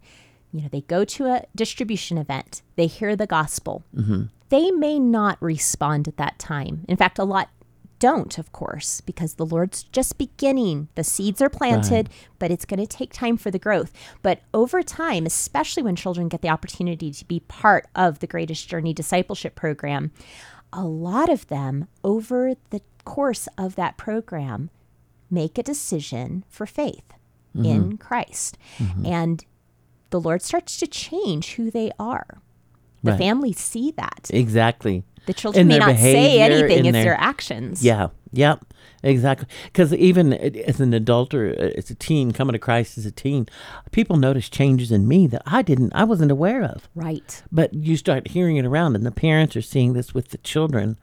You 0.56 0.62
know, 0.62 0.68
they 0.68 0.80
go 0.80 1.04
to 1.04 1.26
a 1.26 1.44
distribution 1.54 2.16
event, 2.16 2.62
they 2.76 2.86
hear 2.86 3.14
the 3.14 3.26
gospel. 3.26 3.84
Mm-hmm. 3.94 4.22
They 4.48 4.70
may 4.70 4.98
not 4.98 5.36
respond 5.42 6.08
at 6.08 6.16
that 6.16 6.38
time. 6.38 6.84
In 6.88 6.96
fact, 6.96 7.18
a 7.18 7.24
lot 7.24 7.50
don't, 7.98 8.38
of 8.38 8.52
course, 8.52 9.00
because 9.00 9.34
the 9.34 9.46
Lord's 9.46 9.82
just 9.82 10.18
beginning. 10.18 10.88
The 10.94 11.04
seeds 11.04 11.40
are 11.40 11.48
planted, 11.48 12.10
but 12.38 12.50
it's 12.50 12.64
going 12.64 12.80
to 12.80 12.86
take 12.86 13.12
time 13.12 13.36
for 13.36 13.50
the 13.50 13.58
growth. 13.58 13.92
But 14.22 14.40
over 14.52 14.82
time, 14.82 15.26
especially 15.26 15.82
when 15.82 15.96
children 15.96 16.28
get 16.28 16.42
the 16.42 16.48
opportunity 16.48 17.10
to 17.10 17.24
be 17.24 17.40
part 17.40 17.86
of 17.94 18.18
the 18.18 18.26
Greatest 18.26 18.68
Journey 18.68 18.92
discipleship 18.92 19.54
program, 19.54 20.12
a 20.72 20.84
lot 20.84 21.28
of 21.30 21.46
them 21.48 21.88
over 22.04 22.54
the 22.70 22.82
course 23.04 23.48
of 23.56 23.76
that 23.76 23.96
program 23.96 24.70
make 25.30 25.58
a 25.58 25.62
decision 25.62 26.44
for 26.48 26.66
faith 26.66 27.12
in 27.54 27.62
mm-hmm. 27.62 27.96
Christ. 27.96 28.58
Mm-hmm. 28.78 29.06
And 29.06 29.44
the 30.10 30.20
Lord 30.20 30.42
starts 30.42 30.76
to 30.78 30.86
change 30.86 31.54
who 31.54 31.70
they 31.70 31.90
are. 31.98 32.38
The 33.02 33.12
Right. 33.12 33.18
families 33.18 33.58
see 33.60 33.92
that. 33.96 34.30
exactly. 34.32 35.04
The 35.26 35.34
children 35.34 35.62
In 35.62 35.68
may 35.68 35.78
not 35.78 35.96
say 35.96 36.40
anything, 36.40 36.84
it's 36.86 36.92
their- 36.92 37.04
their 37.04 37.20
actions. 37.20 37.82
Yeah. 37.84 38.08
Yep. 38.32 38.64
Exactly. 39.02 39.46
Because 39.64 39.92
even 39.94 40.32
as 40.32 40.80
an 40.80 40.92
adult 40.94 41.34
or 41.34 41.48
uh, 41.48 41.70
as 41.76 41.90
a 41.90 41.94
teen, 41.94 42.32
coming 42.32 42.52
to 42.52 42.58
Christ 42.58 42.96
as 42.98 43.06
a 43.06 43.10
teen, 43.10 43.46
people 43.92 44.16
notice 44.16 44.48
changes 44.48 44.90
in 44.92 45.06
me 45.08 45.26
that 45.28 45.42
I 45.46 45.62
didn't, 45.62 45.92
I 45.94 46.04
wasn't 46.04 46.30
aware 46.30 46.62
of. 46.62 46.88
Right. 46.94 47.42
But 47.52 47.74
you 47.74 47.96
start 47.96 48.28
hearing 48.28 48.56
it 48.56 48.64
around, 48.64 48.94
and 48.96 49.04
the 49.04 49.10
parents 49.10 49.56
are 49.56 49.62
seeing 49.62 49.92
this 49.94 50.14
with 50.14 50.28
the 50.28 50.38
children. 50.38 50.96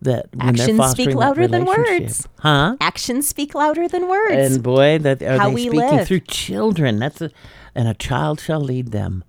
That 0.00 0.26
Actions 0.38 0.90
speak 0.92 1.12
louder 1.12 1.48
than 1.48 1.64
words. 1.64 2.28
huh? 2.38 2.76
Actions 2.80 3.26
speak 3.28 3.52
louder 3.52 3.88
than 3.88 4.06
words. 4.08 4.54
And 4.54 4.62
boy, 4.62 4.98
that 5.00 5.20
are 5.22 5.38
How 5.38 5.48
they 5.48 5.54
we 5.54 5.60
speaking 5.62 5.80
live. 5.80 6.06
through 6.06 6.20
children? 6.20 7.00
That's 7.00 7.20
a, 7.20 7.30
and 7.78 7.88
a 7.88 7.94
child 7.94 8.40
shall 8.40 8.60
lead 8.60 8.88
them. 8.92 9.24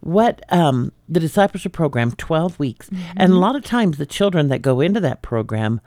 What 0.00 0.34
um, 0.52 0.92
the 1.08 1.20
discipleship 1.20 1.72
program, 1.72 2.12
twelve 2.12 2.58
weeks, 2.58 2.88
Mm-hmm. 2.90 3.18
and 3.22 3.32
a 3.32 3.36
lot 3.38 3.56
of 3.56 3.64
times 3.64 3.96
the 3.98 4.06
children 4.06 4.48
that 4.48 4.60
go 4.62 4.80
into 4.80 5.00
that 5.00 5.22
program, 5.22 5.80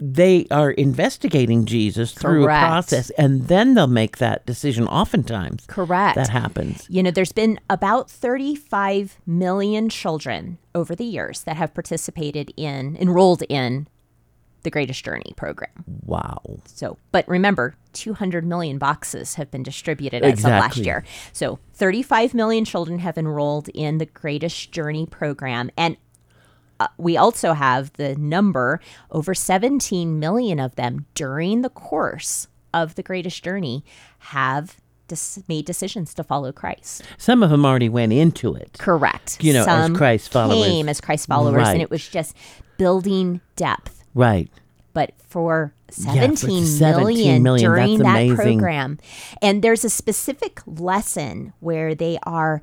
they 0.00 0.46
are 0.50 0.70
investigating 0.72 1.64
Jesus 1.64 2.12
through 2.12 2.44
Correct. 2.44 2.62
a 2.62 2.66
process, 2.68 3.10
and 3.16 3.48
then 3.48 3.72
they'll 3.74 3.86
make 3.86 4.18
that 4.18 4.44
decision. 4.46 4.86
Oftentimes, 4.86 5.64
Correct. 5.66 6.16
that 6.16 6.28
happens. 6.28 6.86
You 6.90 7.02
know, 7.02 7.10
there's 7.10 7.32
been 7.32 7.58
about 7.70 8.10
35 8.10 9.18
million 9.26 9.88
children 9.88 10.58
over 10.74 10.94
the 10.94 11.04
years 11.04 11.42
that 11.44 11.56
have 11.56 11.72
participated 11.72 12.52
in, 12.56 12.96
enrolled 13.00 13.42
in 13.48 13.88
the 14.64 14.70
Greatest 14.70 15.04
Journey 15.04 15.32
program. 15.36 15.70
Wow. 16.04 16.40
So, 16.64 16.98
but 17.12 17.26
remember, 17.28 17.76
200 17.92 18.44
million 18.44 18.78
boxes 18.78 19.36
have 19.36 19.50
been 19.50 19.62
distributed 19.62 20.22
as 20.24 20.40
of 20.40 20.50
last 20.50 20.78
year. 20.78 21.04
So, 21.32 21.58
35 21.74 22.34
million 22.34 22.64
children 22.64 22.98
have 22.98 23.16
enrolled 23.16 23.68
in 23.68 23.98
the 23.98 24.06
Greatest 24.06 24.72
Journey 24.72 25.06
program. 25.06 25.70
And 25.76 25.96
uh, 26.80 26.88
we 26.98 27.16
also 27.16 27.52
have 27.52 27.92
the 27.92 28.16
number 28.16 28.80
over 29.10 29.34
17 29.34 30.18
million 30.18 30.58
of 30.58 30.74
them 30.74 31.06
during 31.14 31.62
the 31.62 31.70
course 31.70 32.48
of 32.72 32.96
the 32.96 33.02
Greatest 33.02 33.44
Journey 33.44 33.84
have 34.18 34.76
dis- 35.06 35.42
made 35.48 35.64
decisions 35.66 36.12
to 36.14 36.24
follow 36.24 36.50
Christ. 36.50 37.02
Some 37.18 37.42
of 37.42 37.50
them 37.50 37.64
already 37.64 37.88
went 37.88 38.12
into 38.12 38.54
it. 38.54 38.76
Correct. 38.78 39.42
You 39.42 39.52
know, 39.52 39.64
as 39.66 39.90
Christ 39.92 40.32
followers. 40.32 40.66
Came 40.66 40.88
as 40.88 41.00
Christ 41.00 41.28
followers, 41.28 41.58
Right. 41.62 41.72
and 41.74 41.82
it 41.82 41.90
was 41.90 42.08
just 42.08 42.34
building 42.76 43.40
depth. 43.54 43.93
Right. 44.14 44.50
but 44.92 45.12
for 45.18 45.74
Yeah, 45.98 46.12
for 46.12 46.36
17 46.36 46.66
17 46.66 47.04
million 47.04 47.42
million, 47.42 47.70
during 47.70 47.98
that 47.98 48.16
amazing. 48.16 48.36
program. 48.36 48.98
And 49.42 49.62
there's 49.62 49.84
a 49.84 49.90
specific 49.90 50.60
lesson 50.66 51.52
where 51.60 51.94
they 51.94 52.18
are 52.24 52.62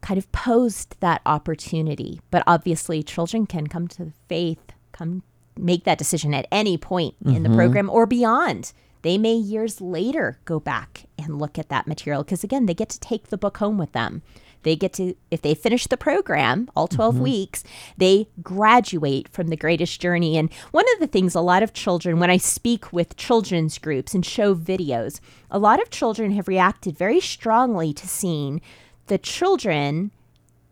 kind 0.00 0.16
of 0.18 0.30
posed 0.32 0.96
that 1.00 1.20
opportunity. 1.26 2.20
But 2.30 2.42
obviously, 2.46 3.02
children 3.02 3.46
can 3.46 3.66
come 3.66 3.88
to 3.88 4.12
faith, 4.28 4.60
come 4.92 5.22
make 5.58 5.84
that 5.84 5.98
decision 5.98 6.32
at 6.34 6.46
any 6.52 6.78
point 6.78 7.14
in 7.24 7.32
Mm-hmm. 7.32 7.42
the 7.42 7.56
program 7.56 7.90
or 7.90 8.06
beyond. 8.06 8.72
They 9.02 9.18
may 9.18 9.34
years 9.34 9.80
later 9.80 10.38
go 10.44 10.58
back 10.60 11.04
and 11.18 11.38
look 11.38 11.58
at 11.58 11.68
that 11.68 11.86
material 11.86 12.22
because, 12.24 12.42
again, 12.44 12.66
they 12.66 12.74
get 12.74 12.88
to 12.90 13.00
take 13.00 13.28
the 13.28 13.38
book 13.38 13.58
home 13.58 13.76
with 13.78 13.92
them. 13.92 14.22
They 14.62 14.74
get 14.76 14.92
to, 14.94 15.14
if 15.30 15.40
they 15.42 15.54
finish 15.54 15.86
the 15.86 15.96
program, 15.96 16.68
all 16.74 16.88
12 16.88 17.14
Mm-hmm. 17.14 17.22
weeks, 17.22 17.64
they 17.96 18.28
graduate 18.42 19.28
from 19.28 19.48
the 19.48 19.56
greatest 19.56 20.00
journey. 20.00 20.36
And 20.36 20.52
one 20.72 20.84
of 20.94 21.00
the 21.00 21.06
things 21.06 21.34
a 21.34 21.40
lot 21.40 21.62
of 21.62 21.72
children, 21.72 22.18
when 22.18 22.30
I 22.30 22.36
speak 22.38 22.92
with 22.92 23.16
children's 23.16 23.78
groups 23.78 24.14
and 24.14 24.26
show 24.26 24.54
videos, 24.54 25.20
a 25.50 25.58
lot 25.58 25.80
of 25.80 25.90
children 25.90 26.32
have 26.32 26.48
reacted 26.48 26.98
very 26.98 27.20
strongly 27.20 27.92
to 27.94 28.06
seeing 28.08 28.60
the 29.06 29.18
children 29.18 30.10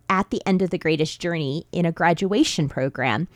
at 0.08 0.30
the 0.30 0.42
end 0.46 0.62
of 0.62 0.70
the 0.70 0.78
greatest 0.78 1.20
journey 1.20 1.66
in 1.72 1.86
a 1.86 1.92
graduation 1.92 2.68
program 2.68 3.28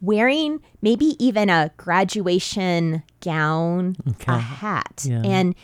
wearing 0.00 0.60
maybe 0.82 1.14
even 1.24 1.48
a 1.48 1.70
graduation 1.76 3.02
gown, 3.20 3.96
a 4.26 4.38
hat. 4.38 5.04
Yeah. 5.04 5.22
And 5.24 5.54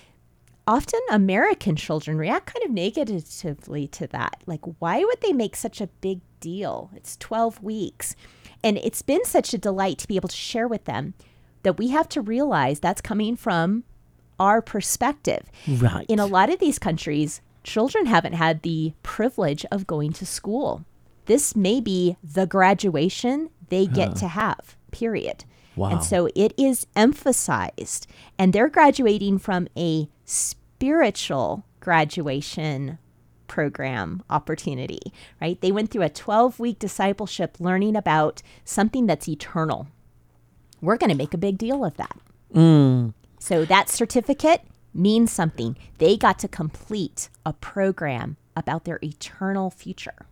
often 0.69 1.01
American 1.11 1.75
children 1.75 2.19
react 2.19 2.53
kind 2.53 2.65
of 2.65 2.71
negatively 2.71 3.89
to 3.89 4.07
that. 4.09 4.43
Like, 4.47 4.61
why 4.79 5.03
would 5.03 5.21
they 5.23 5.33
make 5.33 5.57
such 5.57 5.81
a 5.81 5.87
big 5.87 6.21
deal? 6.41 6.91
It's 6.95 7.17
12 7.17 7.63
weeks. 7.63 8.15
And 8.63 8.77
it's 8.79 9.03
been 9.03 9.25
such 9.25 9.55
a 9.55 9.59
delight 9.59 9.99
to 9.99 10.07
be 10.07 10.17
able 10.17 10.29
to 10.29 10.37
share 10.37 10.69
with 10.69 10.85
them 10.85 11.15
that 11.63 11.79
we 11.79 11.89
have 11.89 12.09
to 12.11 12.21
realize 12.21 12.81
that's 12.81 13.01
coming 13.01 13.35
from 13.35 13.85
our 14.39 14.61
perspective. 14.61 15.51
Right. 15.67 16.05
In 16.09 16.19
a 16.19 16.27
lot 16.27 16.53
of 16.53 16.59
these 16.59 16.79
countries, 16.79 17.41
children 17.65 18.07
haven't 18.07 18.35
had 18.35 18.63
the 18.63 18.93
privilege 19.03 19.65
of 19.73 19.87
going 19.87 20.13
to 20.15 20.27
school. 20.27 20.85
This 21.25 21.57
may 21.57 21.81
be 21.81 22.17
the 22.23 22.47
graduation 22.47 23.51
they 23.71 23.87
get 23.87 24.17
to 24.17 24.29
have, 24.29 24.77
period. 24.91 25.45
Wow. 25.77 25.91
And 25.91 26.05
so 26.05 26.29
it 26.35 26.53
is 26.59 26.87
emphasized. 26.97 28.07
And 28.39 28.53
they're 28.53 28.69
graduating 28.69 29.39
from 29.39 29.69
a 29.77 30.09
spiritual 30.79 31.65
graduation 31.81 32.99
program 33.49 34.23
opportunity, 34.31 35.01
right? 35.41 35.61
They 35.61 35.73
went 35.73 35.91
through 35.91 36.03
a 36.03 36.09
12 36.09 36.61
week 36.61 36.79
discipleship 36.79 37.57
learning 37.59 37.97
about 37.97 38.43
something 38.65 39.07
that's 39.07 39.29
eternal. 39.29 39.89
We're 40.81 40.97
going 40.97 41.11
to 41.11 41.17
make 41.17 41.35
a 41.35 41.39
big 41.39 41.59
deal 41.59 41.85
of 41.85 41.97
that. 41.97 42.17
Mm. 42.55 43.13
So 43.41 43.65
that 43.65 43.89
certificate 43.89 44.63
means 44.95 45.33
something. 45.33 45.77
They 45.99 46.17
got 46.17 46.39
to 46.41 46.49
complete 46.49 47.29
a 47.45 47.53
program 47.55 48.37
about 48.55 48.85
their 48.85 49.01
eternal 49.03 49.71
future. 49.71 50.27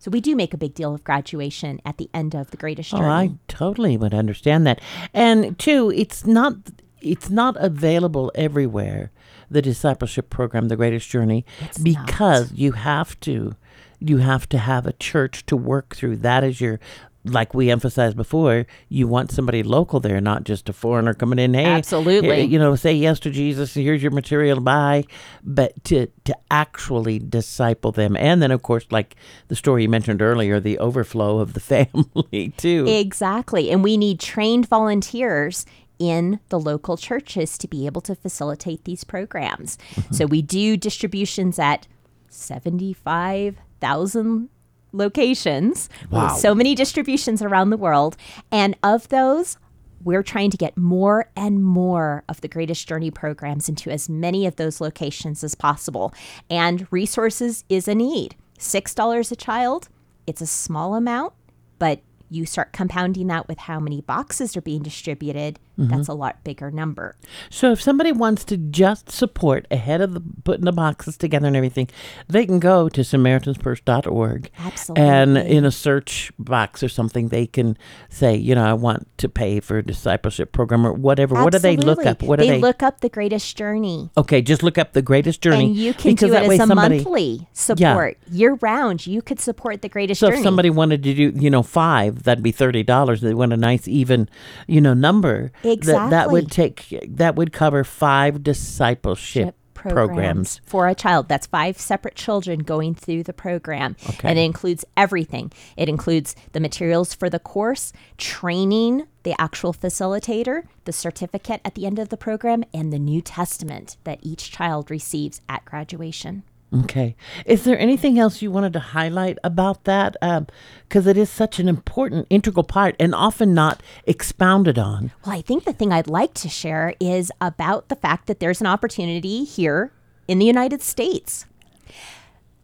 So 0.00 0.10
we 0.10 0.20
do 0.20 0.34
make 0.34 0.52
a 0.52 0.58
big 0.58 0.74
deal 0.74 0.92
of 0.92 1.04
graduation 1.04 1.80
at 1.84 1.98
the 1.98 2.10
end 2.12 2.34
of 2.34 2.50
the 2.50 2.56
greatest 2.56 2.92
Oh, 2.94 2.98
journey. 2.98 3.08
I 3.10 3.30
totally 3.46 3.96
would 3.96 4.14
understand 4.14 4.66
that. 4.66 4.80
And 5.14 5.56
two, 5.56 5.92
it's 5.94 6.26
not 6.26 6.54
it's 7.00 7.30
not 7.30 7.56
available 7.58 8.32
everywhere. 8.34 9.12
The 9.50 9.62
discipleship 9.62 10.30
program, 10.30 10.68
The 10.68 10.76
Greatest 10.76 11.08
Journey, 11.08 11.44
It's 11.60 11.78
because 11.78 12.52
you 12.52 12.72
have 12.72 13.18
to 13.20 13.54
you 14.00 14.18
have 14.18 14.48
to 14.48 14.58
have 14.58 14.86
a 14.86 14.92
church 14.92 15.44
to 15.46 15.56
work 15.56 15.96
through. 15.96 16.16
That 16.16 16.44
is 16.44 16.60
your 16.60 16.78
like 17.24 17.54
we 17.54 17.70
emphasized 17.70 18.16
before, 18.16 18.66
you 18.88 19.06
want 19.06 19.30
somebody 19.30 19.62
local 19.62 20.00
there, 20.00 20.20
not 20.20 20.44
just 20.44 20.68
a 20.68 20.72
foreigner 20.72 21.14
coming 21.14 21.38
in. 21.38 21.54
Hey, 21.54 21.64
Absolutely. 21.64 22.30
Eh, 22.30 22.42
you 22.42 22.58
know, 22.58 22.74
say 22.76 22.92
yes 22.92 23.20
to 23.20 23.30
Jesus. 23.30 23.74
Here's 23.74 24.02
your 24.02 24.12
material 24.12 24.60
buy, 24.60 25.04
but 25.42 25.72
to 25.84 26.06
to 26.24 26.36
actually 26.50 27.18
disciple 27.18 27.92
them, 27.92 28.16
and 28.16 28.42
then 28.42 28.50
of 28.50 28.62
course, 28.62 28.86
like 28.90 29.16
the 29.48 29.56
story 29.56 29.82
you 29.82 29.88
mentioned 29.88 30.22
earlier, 30.22 30.60
the 30.60 30.78
overflow 30.78 31.38
of 31.38 31.54
the 31.54 31.60
family 31.74 32.52
too. 32.56 32.86
Exactly. 32.88 33.70
And 33.70 33.82
we 33.82 33.96
need 33.96 34.20
trained 34.20 34.68
volunteers 34.68 35.66
in 35.98 36.38
the 36.48 36.60
local 36.60 36.96
churches 36.96 37.58
to 37.58 37.68
be 37.68 37.86
able 37.86 38.00
to 38.02 38.14
facilitate 38.14 38.84
these 38.84 39.04
programs. 39.04 39.78
Mm-hmm. 39.94 40.14
So 40.14 40.26
we 40.26 40.42
do 40.42 40.76
distributions 40.76 41.58
at 41.58 41.88
75,000 42.28 44.48
locations. 44.92 45.88
Wow. 46.10 46.36
So 46.36 46.54
many 46.54 46.74
distributions 46.74 47.42
around 47.42 47.70
the 47.70 47.76
world. 47.76 48.16
And 48.50 48.76
of 48.82 49.08
those, 49.08 49.58
we're 50.02 50.22
trying 50.22 50.50
to 50.50 50.56
get 50.56 50.76
more 50.76 51.30
and 51.36 51.62
more 51.62 52.24
of 52.28 52.40
the 52.40 52.48
Greatest 52.48 52.88
Journey 52.88 53.10
programs 53.10 53.68
into 53.68 53.90
as 53.90 54.08
many 54.08 54.46
of 54.46 54.56
those 54.56 54.80
locations 54.80 55.42
as 55.42 55.54
possible. 55.54 56.14
And 56.48 56.86
resources 56.90 57.64
is 57.68 57.88
a 57.88 57.94
need. 57.94 58.36
$6 58.58 59.32
a 59.32 59.36
child, 59.36 59.88
it's 60.26 60.40
a 60.40 60.46
small 60.46 60.94
amount, 60.94 61.32
but 61.78 62.00
you 62.28 62.44
start 62.44 62.72
compounding 62.72 63.28
that 63.28 63.48
with 63.48 63.58
how 63.58 63.80
many 63.80 64.00
boxes 64.00 64.56
are 64.56 64.60
being 64.60 64.82
distributed, 64.82 65.58
that's 65.78 66.02
mm-hmm. 66.02 66.10
a 66.10 66.14
lot 66.14 66.42
bigger 66.42 66.72
number. 66.72 67.16
So 67.50 67.70
if 67.70 67.80
somebody 67.80 68.10
wants 68.10 68.44
to 68.46 68.56
just 68.56 69.10
support 69.10 69.66
ahead 69.70 70.00
of 70.00 70.12
the 70.12 70.22
putting 70.42 70.64
the 70.64 70.72
boxes 70.72 71.16
together 71.16 71.46
and 71.46 71.56
everything, 71.56 71.88
they 72.26 72.44
can 72.46 72.58
go 72.58 72.88
to 72.88 73.02
SamaritansPurse.org. 73.02 74.50
Absolutely. 74.58 75.04
And 75.04 75.38
in 75.38 75.64
a 75.64 75.70
search 75.70 76.32
box 76.38 76.82
or 76.82 76.88
something, 76.88 77.28
they 77.28 77.46
can 77.46 77.78
say, 78.08 78.34
you 78.34 78.56
know, 78.56 78.64
I 78.64 78.72
want 78.72 79.06
to 79.18 79.28
pay 79.28 79.60
for 79.60 79.78
a 79.78 79.82
discipleship 79.84 80.50
program 80.50 80.84
or 80.84 80.92
whatever. 80.92 81.36
Absolutely. 81.36 81.44
What 81.44 81.52
do 81.52 81.58
they 81.58 81.76
look 81.76 82.06
up? 82.06 82.22
What 82.22 82.38
they, 82.40 82.48
they? 82.48 82.60
look 82.60 82.82
up 82.82 83.00
the 83.00 83.08
Greatest 83.08 83.56
Journey. 83.56 84.10
okay, 84.16 84.42
just 84.42 84.64
look 84.64 84.78
up 84.78 84.94
the 84.94 85.02
greatest 85.02 85.40
journey. 85.40 85.66
And 85.66 85.76
you 85.76 85.94
can 85.94 86.12
because 86.12 86.30
do 86.30 86.34
it 86.34 86.40
that 86.40 86.52
as 86.52 86.60
a 86.60 86.66
somebody- 86.66 86.96
monthly 86.96 87.48
support 87.52 88.18
year 88.30 88.54
round. 88.60 89.06
You 89.06 89.22
could 89.22 89.38
support 89.40 89.82
the 89.82 89.88
Greatest 89.88 90.20
So 90.20 90.28
Journey. 90.28 90.38
if 90.38 90.44
somebody 90.44 90.70
wanted 90.70 91.02
to 91.04 91.14
do, 91.14 91.32
you 91.36 91.50
know, 91.50 91.62
five, 91.62 92.24
that'd 92.24 92.42
be 92.42 92.52
thirty 92.52 92.82
dollars. 92.82 93.20
They 93.20 93.34
want 93.34 93.52
a 93.52 93.56
nice 93.56 93.86
even, 93.86 94.28
you 94.66 94.80
know, 94.80 94.94
number. 94.94 95.52
That 95.76 96.10
that 96.10 96.30
would 96.30 96.50
take 96.50 96.86
that 97.08 97.36
would 97.36 97.52
cover 97.52 97.84
five 97.84 98.42
discipleship 98.42 99.54
programs. 99.78 100.60
for 100.64 100.88
a 100.88 100.94
child. 100.94 101.28
That's 101.28 101.46
five 101.46 101.78
separate 101.78 102.14
children 102.14 102.60
going 102.60 102.94
through 102.94 103.24
the 103.24 103.32
program. 103.32 103.96
Okay. 104.08 104.28
And 104.28 104.38
it 104.38 104.42
includes 104.42 104.84
everything. 104.96 105.52
It 105.76 105.88
includes 105.88 106.34
the 106.52 106.60
materials 106.60 107.14
for 107.14 107.30
the 107.30 107.38
course, 107.38 107.92
training 108.16 109.06
the 109.22 109.40
actual 109.40 109.72
facilitator, 109.72 110.64
the 110.84 110.92
certificate 110.92 111.60
at 111.64 111.74
the 111.74 111.86
end 111.86 111.98
of 111.98 112.08
the 112.08 112.16
program, 112.16 112.64
and 112.72 112.92
the 112.92 112.98
New 112.98 113.20
Testament 113.20 113.96
that 114.04 114.18
each 114.22 114.50
child 114.50 114.90
receives 114.90 115.40
at 115.48 115.64
graduation. 115.64 116.44
Okay. 116.74 117.16
Is 117.46 117.64
there 117.64 117.78
anything 117.78 118.18
else 118.18 118.42
you 118.42 118.50
wanted 118.50 118.74
to 118.74 118.78
highlight 118.78 119.38
about 119.42 119.84
that? 119.84 120.16
Um, 120.20 120.46
because 120.86 121.06
it 121.06 121.16
is 121.16 121.30
such 121.30 121.58
an 121.58 121.68
important, 121.68 122.26
integral 122.28 122.64
part 122.64 122.94
and 123.00 123.14
often 123.14 123.54
not 123.54 123.82
expounded 124.04 124.78
on. 124.78 125.12
Well, 125.24 125.34
I 125.34 125.42
think 125.42 125.64
the 125.64 125.72
thing 125.72 125.92
I'd 125.92 126.08
like 126.08 126.34
to 126.34 126.48
share 126.48 126.94
is 127.00 127.32
about 127.40 127.88
the 127.88 127.96
fact 127.96 128.26
that 128.26 128.40
there's 128.40 128.60
an 128.60 128.66
opportunity 128.66 129.44
here 129.44 129.92
in 130.26 130.38
the 130.38 130.46
United 130.46 130.82
States. 130.82 131.46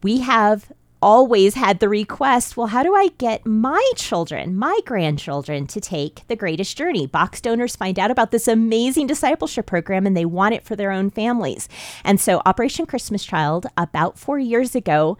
We 0.02 0.20
have 0.20 0.70
always 1.04 1.52
had 1.52 1.80
the 1.80 1.88
request 1.88 2.56
well, 2.56 2.68
how 2.68 2.82
do 2.82 2.94
I 2.94 3.08
get 3.18 3.44
my 3.44 3.90
children, 3.94 4.56
my 4.56 4.80
grandchildren, 4.86 5.66
to 5.66 5.78
take 5.78 6.26
the 6.28 6.34
greatest 6.34 6.78
journey? 6.78 7.06
Box 7.06 7.42
donors 7.42 7.76
find 7.76 7.98
out 7.98 8.10
about 8.10 8.30
this 8.30 8.48
amazing 8.48 9.06
discipleship 9.06 9.66
program 9.66 10.06
and 10.06 10.16
they 10.16 10.24
want 10.24 10.54
it 10.54 10.64
for 10.64 10.74
their 10.74 10.90
own 10.90 11.10
families. 11.10 11.68
And 12.04 12.18
so, 12.18 12.40
Operation 12.46 12.86
Christmas 12.86 13.22
Child, 13.22 13.66
about 13.76 14.18
four 14.18 14.38
years 14.38 14.74
ago, 14.74 15.18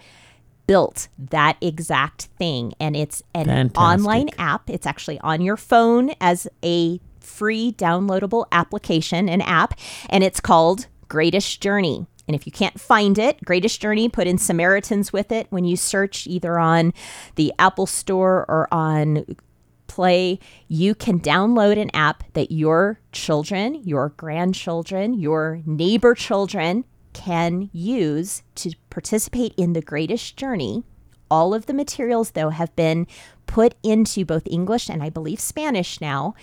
built 0.67 1.09
that 1.19 1.59
exact 1.61 2.31
thing. 2.39 2.73
And 2.81 2.97
it's 2.97 3.23
an 3.35 3.45
Fantastic. 3.45 3.79
online 3.79 4.31
app. 4.39 4.71
It's 4.71 4.87
actually 4.87 5.21
on 5.21 5.43
your 5.43 5.59
phone 5.59 6.13
as 6.19 6.49
a 6.65 6.99
free 7.21 7.73
downloadable 7.73 8.47
application, 8.53 9.29
an 9.29 9.43
app, 9.43 9.79
and 10.09 10.25
it's 10.25 10.41
called 10.41 10.87
Greatest 11.09 11.61
Journey. 11.61 12.07
And 12.27 12.35
if 12.35 12.47
you 12.47 12.53
can't 12.53 12.81
find 12.81 13.19
it, 13.19 13.45
Greatest 13.45 13.81
Journey, 13.81 14.09
put 14.09 14.27
in 14.27 14.39
Samaritans 14.39 15.13
with 15.13 15.31
it 15.31 15.47
when 15.51 15.65
you 15.65 15.77
search 15.77 16.27
either 16.27 16.59
on 16.59 16.93
the 17.35 17.53
Apple 17.59 17.87
Store 17.87 18.45
or 18.49 18.69
on 18.73 19.25
Play. 19.87 20.41
You 20.67 20.95
can 20.95 21.21
download 21.21 21.81
an 21.81 21.91
app 21.95 22.25
that 22.33 22.51
your 22.51 22.99
children, 23.13 23.75
your 23.85 24.09
grandchildren, 24.17 25.15
your 25.15 25.61
neighbor 25.67 26.15
children 26.15 26.85
can 27.13 27.71
use 27.73 28.43
to 28.57 28.73
participate 28.91 29.55
in 29.57 29.73
the 29.73 29.83
Greatest 29.83 30.37
Journey. 30.37 30.83
All 31.31 31.55
of 31.55 31.67
the 31.67 31.75
materials, 31.75 32.33
though, 32.33 32.51
have 32.51 32.75
been 32.75 33.07
put 33.47 33.75
into 33.83 34.25
both 34.25 34.47
English 34.51 34.89
and 34.89 35.03
I 35.03 35.11
believe 35.11 35.41
Spanish 35.41 36.01
now 36.01 36.35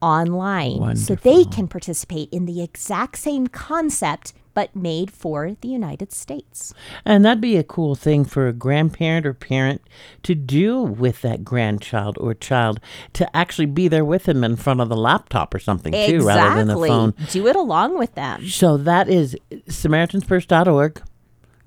online. 0.00 0.96
So 0.96 1.14
they 1.14 1.44
can 1.44 1.68
participate 1.68 2.28
in 2.32 2.46
the 2.46 2.62
exact 2.62 3.18
same 3.18 3.46
concept 3.46 4.32
but 4.54 4.74
made 4.76 5.10
for 5.10 5.56
the 5.60 5.68
United 5.68 6.12
States. 6.12 6.74
And 7.04 7.24
that'd 7.24 7.40
be 7.40 7.56
a 7.56 7.64
cool 7.64 7.94
thing 7.94 8.24
for 8.24 8.48
a 8.48 8.52
grandparent 8.52 9.24
or 9.26 9.34
parent 9.34 9.82
to 10.24 10.34
do 10.34 10.82
with 10.82 11.22
that 11.22 11.44
grandchild 11.44 12.16
or 12.18 12.34
child 12.34 12.80
to 13.14 13.36
actually 13.36 13.66
be 13.66 13.88
there 13.88 14.04
with 14.04 14.24
them 14.24 14.44
in 14.44 14.56
front 14.56 14.80
of 14.80 14.88
the 14.88 14.96
laptop 14.96 15.54
or 15.54 15.58
something 15.58 15.92
too, 15.92 16.24
rather 16.26 16.54
than 16.56 16.66
the 16.68 16.72
Exactly. 16.74 16.88
phone. 16.88 17.14
Do 17.30 17.46
it 17.46 17.56
along 17.56 17.98
with 17.98 18.14
them. 18.14 18.46
So 18.48 18.76
that 18.78 19.08
is 19.08 19.36
SamaritansPurse.org, 19.68 21.02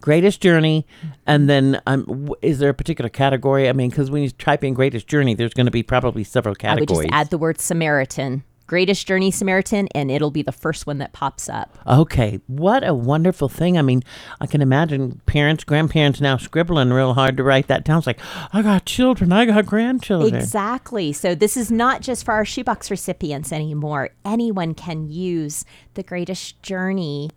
Greatest 0.01 0.41
Journey, 0.41 0.85
and 1.25 1.49
then 1.49 1.81
um, 1.87 2.29
is 2.41 2.59
there 2.59 2.69
a 2.69 2.73
particular 2.73 3.09
category? 3.09 3.67
I 3.69 3.73
mean, 3.73 3.89
because 3.89 4.11
when 4.11 4.23
you 4.23 4.29
type 4.29 4.63
in 4.63 4.73
Greatest 4.73 5.07
Journey, 5.07 5.33
there's 5.33 5.53
going 5.53 5.65
to 5.65 5.71
be 5.71 5.83
probably 5.83 6.23
several 6.23 6.51
I 6.51 6.75
would 6.75 6.87
categories. 6.87 7.07
just 7.09 7.13
add 7.13 7.29
the 7.29 7.37
word 7.37 7.59
Samaritan. 7.59 8.43
Greatest 8.67 9.05
Journey 9.07 9.29
Samaritan, 9.29 9.87
and 9.93 10.09
it'll 10.09 10.31
be 10.31 10.41
the 10.41 10.51
first 10.51 10.87
one 10.87 10.97
that 10.97 11.13
pops 11.13 11.47
up. 11.47 11.77
Okay, 11.85 12.39
what 12.47 12.87
a 12.87 12.93
wonderful 12.93 13.47
thing. 13.47 13.77
I 13.77 13.81
mean, 13.81 14.01
I 14.41 14.47
can 14.47 14.61
imagine 14.61 15.21
parents, 15.25 15.63
grandparents 15.63 16.19
now 16.19 16.37
scribbling 16.37 16.91
real 16.91 17.13
hard 17.13 17.37
to 17.37 17.43
write 17.43 17.67
that 17.67 17.83
down. 17.83 17.99
It's 17.99 18.07
like, 18.07 18.19
I 18.51 18.61
got 18.61 18.85
children, 18.85 19.31
I 19.31 19.45
got 19.45 19.65
grandchildren. 19.65 20.33
Exactly. 20.33 21.13
So 21.13 21.35
this 21.35 21.55
is 21.55 21.69
not 21.71 22.01
just 22.01 22.25
for 22.25 22.33
our 22.33 22.45
shoebox 22.45 22.89
recipients 22.89 23.51
anymore. 23.51 24.09
Anyone 24.23 24.73
can 24.73 25.09
use 25.09 25.63
the 25.93 26.03
Greatest 26.03 26.61
Journey 26.63 27.29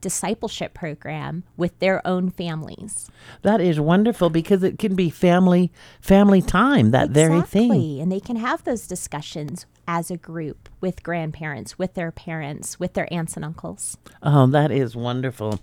discipleship 0.00 0.74
program 0.74 1.44
with 1.56 1.78
their 1.78 2.04
own 2.06 2.28
families. 2.28 3.08
That 3.42 3.60
is 3.60 3.78
wonderful 3.78 4.30
because 4.30 4.64
it 4.64 4.78
can 4.78 4.96
be 4.96 5.08
family 5.08 5.72
family 6.00 6.42
time, 6.42 6.90
that 6.90 7.10
very 7.10 7.40
thing. 7.42 8.00
And 8.00 8.10
they 8.10 8.18
can 8.20 8.36
have 8.36 8.64
those 8.64 8.88
discussions 8.88 9.64
as 9.86 10.10
a 10.10 10.16
group 10.16 10.61
with 10.82 11.02
grandparents, 11.02 11.78
with 11.78 11.94
their 11.94 12.10
parents, 12.12 12.78
with 12.78 12.92
their 12.94 13.10
aunts 13.12 13.36
and 13.36 13.44
uncles. 13.44 13.96
Oh, 14.22 14.46
that 14.48 14.70
is 14.70 14.94
wonderful. 14.94 15.60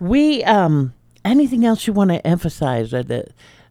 We 0.00 0.44
um 0.44 0.92
anything 1.24 1.64
else 1.64 1.86
you 1.86 1.92
want 1.92 2.10
to 2.10 2.26
emphasize 2.26 2.92
uh, 2.92 3.02
the 3.02 3.26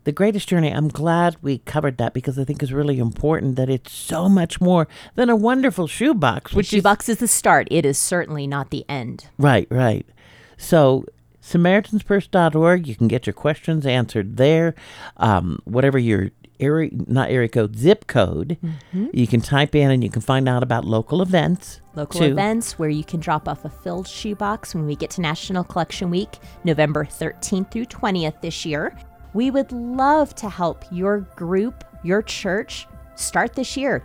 the 0.06 0.12
greatest 0.12 0.50
journey 0.50 0.70
i'm 0.72 0.88
glad 0.88 1.38
we 1.42 1.60
covered 1.60 1.98
that 1.98 2.14
because 2.14 2.40
i 2.40 2.44
think 2.44 2.62
it's 2.64 2.72
really 2.72 2.98
important 3.00 3.56
that 3.56 3.70
it's 3.70 3.92
so 3.92 4.28
much 4.28 4.60
more 4.60 4.88
than 5.16 5.30
a 5.30 5.36
wonderful 5.36 5.86
shoebox 5.88 6.52
The 6.52 6.58
which 6.58 6.74
is 6.74 6.78
shoebox 6.80 7.08
is 7.10 7.20
the 7.20 7.28
start. 7.28 7.68
It 7.72 7.86
is 7.86 7.98
certainly 7.98 8.48
not 8.48 8.70
the 8.70 8.86
end. 8.90 9.28
Right, 9.38 9.68
right. 9.70 10.06
So, 10.58 11.06
SamaritansPurse.org, 11.42 12.88
you 12.88 12.96
can 12.96 13.08
get 13.08 13.28
your 13.28 13.34
questions 13.34 13.86
answered 13.86 14.38
there. 14.38 14.76
Um, 15.18 15.60
whatever 15.66 16.00
your 16.00 16.32
area, 16.64 16.90
not 17.08 17.30
area 17.30 17.50
code, 17.50 17.78
zip 17.78 18.08
code, 18.08 18.58
mm-hmm. 18.64 19.08
you 19.14 19.28
can 19.28 19.42
type 19.42 19.76
in 19.76 19.92
and 19.92 20.04
you 20.04 20.10
can 20.10 20.22
find 20.22 20.48
out 20.48 20.64
about 20.64 20.86
local 20.86 21.22
events. 21.22 21.82
Local 21.96 22.22
too. 22.22 22.28
events 22.28 22.80
where 22.80 22.90
you 22.90 23.04
can 23.04 23.20
drop 23.20 23.48
off 23.48 23.66
a 23.66 23.70
filled 23.70 24.08
shoebox 24.08 24.74
when 24.74 24.86
we 24.86 24.96
get 24.96 25.10
to 25.12 25.22
National 25.22 25.64
Collection 25.64 26.10
Week, 26.10 26.40
November 26.64 27.06
13th 27.06 27.72
through 27.72 27.86
20th 27.86 28.42
this 28.42 28.66
year. 28.66 28.98
We 29.34 29.52
would 29.52 29.72
love 29.72 30.36
to 30.36 30.50
help 30.50 30.86
your 30.92 31.20
group, 31.36 31.84
your 32.04 32.22
church, 32.22 32.88
start 33.16 33.54
this 33.54 33.76
year. 33.78 34.04